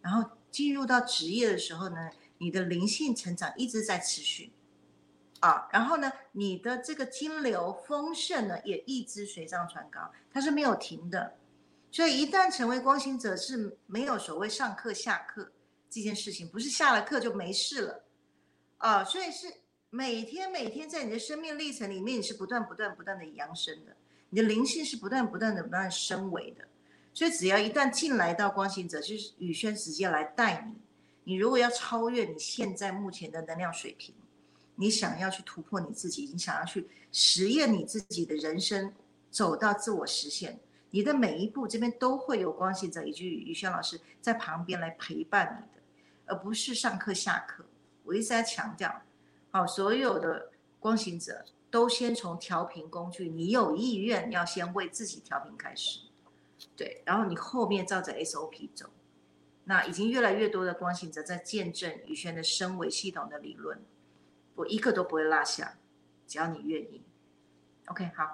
[0.00, 4.50] 然后进入到职业的时候呢，你的灵性成长一直在持续。
[5.40, 11.36] 啊，然后呢，你的这个金流丰盛呢，也一直水涨船高，它是没有停的。
[11.90, 15.52] 所以一旦成为光行者，是没有所谓上课下课
[15.90, 18.04] 这件事情，不是下了课就没事了。
[18.78, 19.46] 啊，所以是
[19.90, 23.94] 每天每天在你的生命历程里面，你是不断不断不断的扬升的，
[24.30, 26.66] 你的灵性是不断不断的不断升维的。
[27.14, 30.80] 所以只要一旦进来到光行者，就是宇轩直接来带你。
[31.24, 34.14] 你如果要超越你现在目前的能量水平。
[34.76, 38.92] 你想要去突破你自己，你想要去实验你自己的人生，
[39.30, 40.60] 走到自我实现，
[40.90, 45.82] 你的每一步这边都会有光行者以及宇轩老师在旁边来陪伴你的，
[46.26, 47.64] 而不是上课下课。
[48.04, 49.02] 我一直在强调，
[49.50, 56.00] 好，所有的光行者都先从调频工具，你有意愿要先为自己调频开始，
[56.76, 58.90] 对，然后你后面照着 SOP 走，
[59.64, 63.80] 那已经越来越多的光行者在见证宇轩的升维系统的理论。
[64.56, 65.72] 我一个都不会落下，
[66.26, 67.04] 只要你愿意。
[67.86, 68.24] OK，好，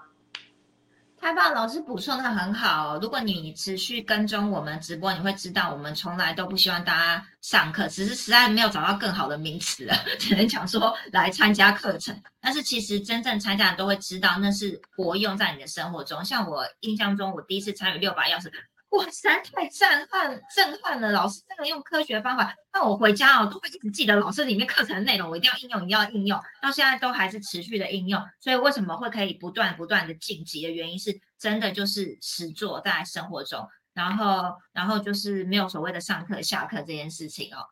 [1.18, 1.52] 太棒！
[1.52, 2.98] 老师补充的很好。
[3.00, 12.18] 如果你持续跟踪我们直播，你会知道我们从来都不希望大家上课，只是实在没有找到更好的名词了，只能讲说来参加课程。
[12.40, 16.24] 但是其实真正参加的都会知道，那是活用在你的生活中。
[16.24, 18.50] 像我印象中，我第一次参与六把钥匙。
[18.92, 21.10] 哇塞，太震撼震撼了！
[21.12, 28.22] 老师真的用科学方法，那我回家哦都会一直记得老师里面课程内容，我一定要应用，一定要应用，到现在都还是持续的应用。
[28.38, 37.64] 所以为什么会可以不断不断的晋级的原因是，真的就是实做在生活中，然后然后就是没有所谓的上课下课这件事情哦。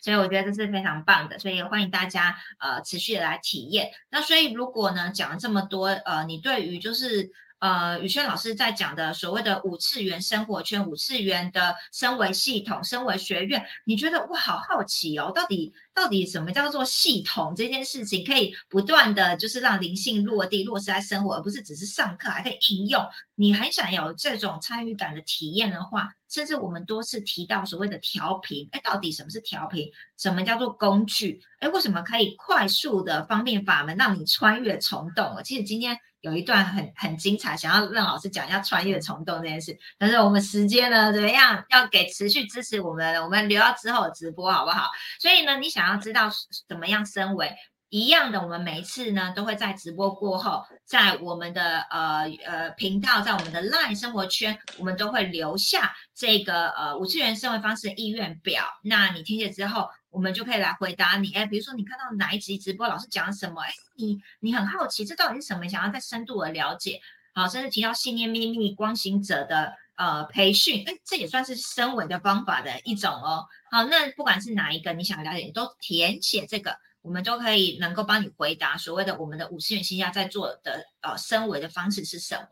[0.00, 3.90] 所以我觉得这是非常棒的，所以欢迎大家呃持续的来体验。
[4.08, 7.32] 那所以如果呢讲了这么多，呃，你对于就是。
[7.60, 23.06] 呃，宇轩老师在讲的所谓的五次元生活圈、五次元的升维系统、升维学院，你觉得我好好奇哦，到底到底什么叫做系统这件事情，可以不断的就是让灵性落地落实在生活，而不是只是上课，还可以应用。
[23.34, 29.86] 你很想有这种参与感的体验的话，甚至我们多次提到所谓的调频，哎，到底什么是调频？
[30.16, 31.42] 什么叫做工具？
[31.58, 35.38] 哎，为什么可以快速的方便法门让你穿越虫洞？
[35.44, 35.98] 其实今天。
[36.20, 39.78] 有一段很很精彩，想要让老师讲一下穿越虫洞这件事。
[39.98, 41.64] 但是我们时间呢怎么样？
[41.70, 44.90] 要给持续支持我们，我们留到之后直播好不好？
[45.18, 46.30] 所以呢，你想要知道
[46.68, 47.50] 怎么样升维
[47.90, 58.64] 一样的，我们每一次呢都会在直播过后，在我们的呃呃频道，在我们的 LINE 生活圈，我们都会留下这个呃五次元生活方式的意愿表。
[58.82, 59.88] 那你听写之后。
[60.12, 67.00] 我们就可以来回答你，哎，比如说你看到哪一集直播老师讲什么，哎，你你很好奇这到底是什么，想要再深度的了解，
[67.32, 73.46] 好，甚至提到信念秘密光行者的呃培训，哎，这也算是升维的方法的一种哦。
[73.70, 82.48] 好，那不管是哪一个你想了解，都填写这个我们都可以能够帮你回答所谓的我们的五十元星价在做的呃升维的方式是什么。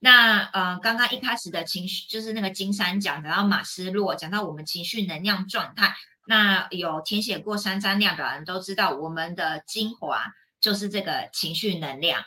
[0.00, 5.94] 那呃，刚刚一开始的情绪就是那个金山讲，讲到马斯洛，讲到我们情绪能量状态。
[6.26, 10.24] 那有填写过三张量表的人都知道，我们的精华
[10.60, 12.22] 就是这个情绪能量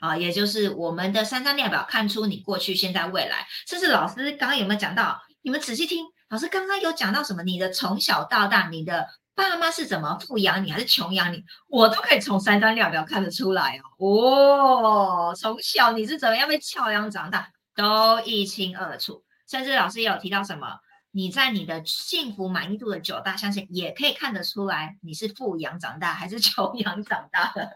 [0.00, 3.46] 啊，也就是我们的三张量表看出你过去、现在、未来。
[3.66, 5.22] 甚至老师刚刚有没有讲到？
[5.42, 7.42] 你们仔细听，老师刚刚有讲到什么？
[7.42, 11.42] 你的从小到大，你的爸妈是怎么富养你，还是穷养你？
[11.68, 14.06] 我都可以从三张量表看得出来哦。
[14.06, 19.24] 哦，从小你是怎么样被教养长大，都一清二楚。
[19.48, 20.78] 甚至老师也有提到什么？
[21.14, 27.70] 你在你的幸福满意度的九大象限，也可以看得出来你是富养长大还是 穷养长大的，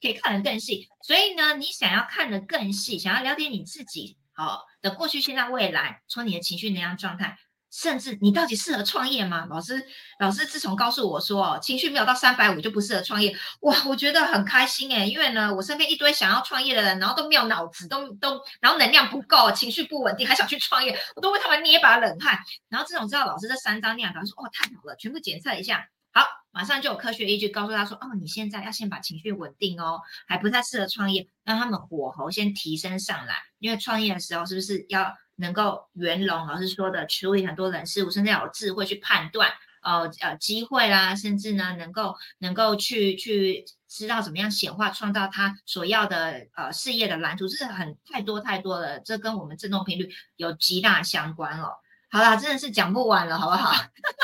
[0.00, 0.88] 可以看得更细。
[1.02, 7.36] 所以呢，你想要看得更细，想要了解你自己好的过去、现在、未来，从你的情绪能量状态。
[7.70, 9.46] 甚至你到底适合创业吗？
[9.48, 9.80] 老师，
[10.18, 22.38] 老师自从告诉我说，哦，情绪没有到三百五就不适合创业，哇，我觉得很开心诶，因为呢，我身边一堆想要创业的人，然后都没有脑子，都都，然后能量不够，情绪不稳定，还想去创业，我都为他们捏把冷汗。
[22.68, 35.14] 然后自从知道老师这三张量表，说，哦，太好了，全部检测一下，好，马上就有科学依据告诉他说，哦，你现在要先把情绪稳定哦，还不太适合创业，让他们火候先提升上来，因为创业的时候是不是要？
[35.36, 39.50] 能够圆融，老师说的处理很多人事物，甚至要有智慧去判断，
[39.82, 51.72] 呃呃机会啦，甚至呢能够能够去去知道怎么样显化创造他所要的呃事业的蓝图，是很太多太多了，这跟我们振动频率有极大相关哦。
[52.10, 53.72] 好啦，真的是讲不完了，好不好？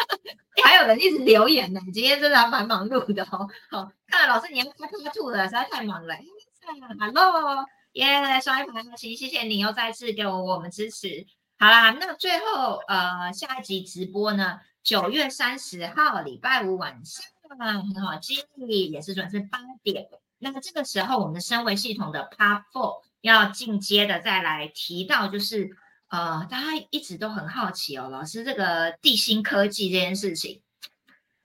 [0.65, 3.49] 还有人一直留言呢，你今天真的还蛮忙碌的哦。
[3.71, 6.15] 好，看来老师你要快快吐了，实在太忙了。
[6.99, 7.65] Hello。
[7.93, 11.25] 耶，双一排的行，谢谢你又再次给我我们支持。
[11.59, 17.25] 好啦，那最后呃下一集直播呢，九月三十号礼拜五晚上，
[17.59, 20.09] 很好，记忆也是准时八点。
[20.39, 25.71] 那么这个时候，我们的升维系统的 Part Four 要进阶的再来提到，就是
[26.09, 30.63] 呃大家一直都很好奇哦，老师这个地心科技这件事情。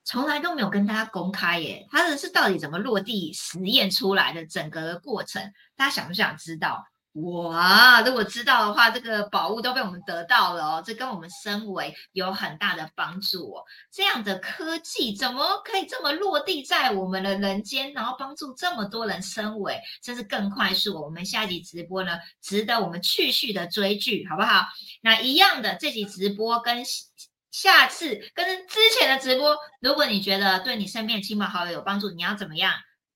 [0.04, 6.88] 从来都没有跟大家公开耶，它的是到底怎么落地实验出来的整个过程，大家想不想知道？
[7.14, 13.64] 哇，如果知道的话，这个宝物都被我们得到了哦，这跟我们升维有很大的帮助哦。
[13.92, 21.02] 这样的科技怎么可以这么落地在我们的人间，然后帮助这么多人升维，甚至更快速？
[21.02, 24.66] 我们下集直播呢，值得我们继续的追剧，好不好？
[25.02, 26.84] 那一样的，这集直播跟。
[27.52, 32.72] 下次跟之前的直播，如果你觉得对你身边亲朋好友有帮助，你要怎么样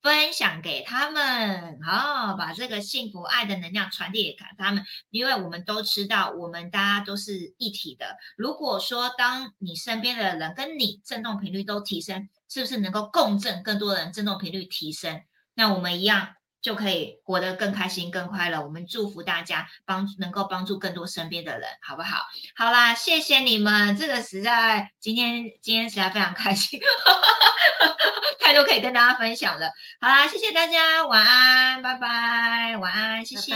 [0.05, 1.79] 分享给他们？
[1.81, 8.15] 好，把这个幸福爱的能量传递给他们，因为我们都知道，我们大家都是一体的。
[8.37, 15.23] 如果说当你身边的人跟你振动频率都提升，是不是能够共振更多人振动频率提升？
[15.55, 16.34] 那我们一样。
[16.65, 18.59] 就可以活得更开心、更快乐。
[18.59, 22.23] 我们祝福大家帮能够帮助更多身边的人，好不好？
[22.55, 26.79] 好啦，谢谢你们，这个实在今天今天实在非常开心，
[28.41, 29.69] 太多可以跟大家分享了。
[30.01, 33.53] 好啦，谢谢大家，晚安，拜拜，晚安，谢谢。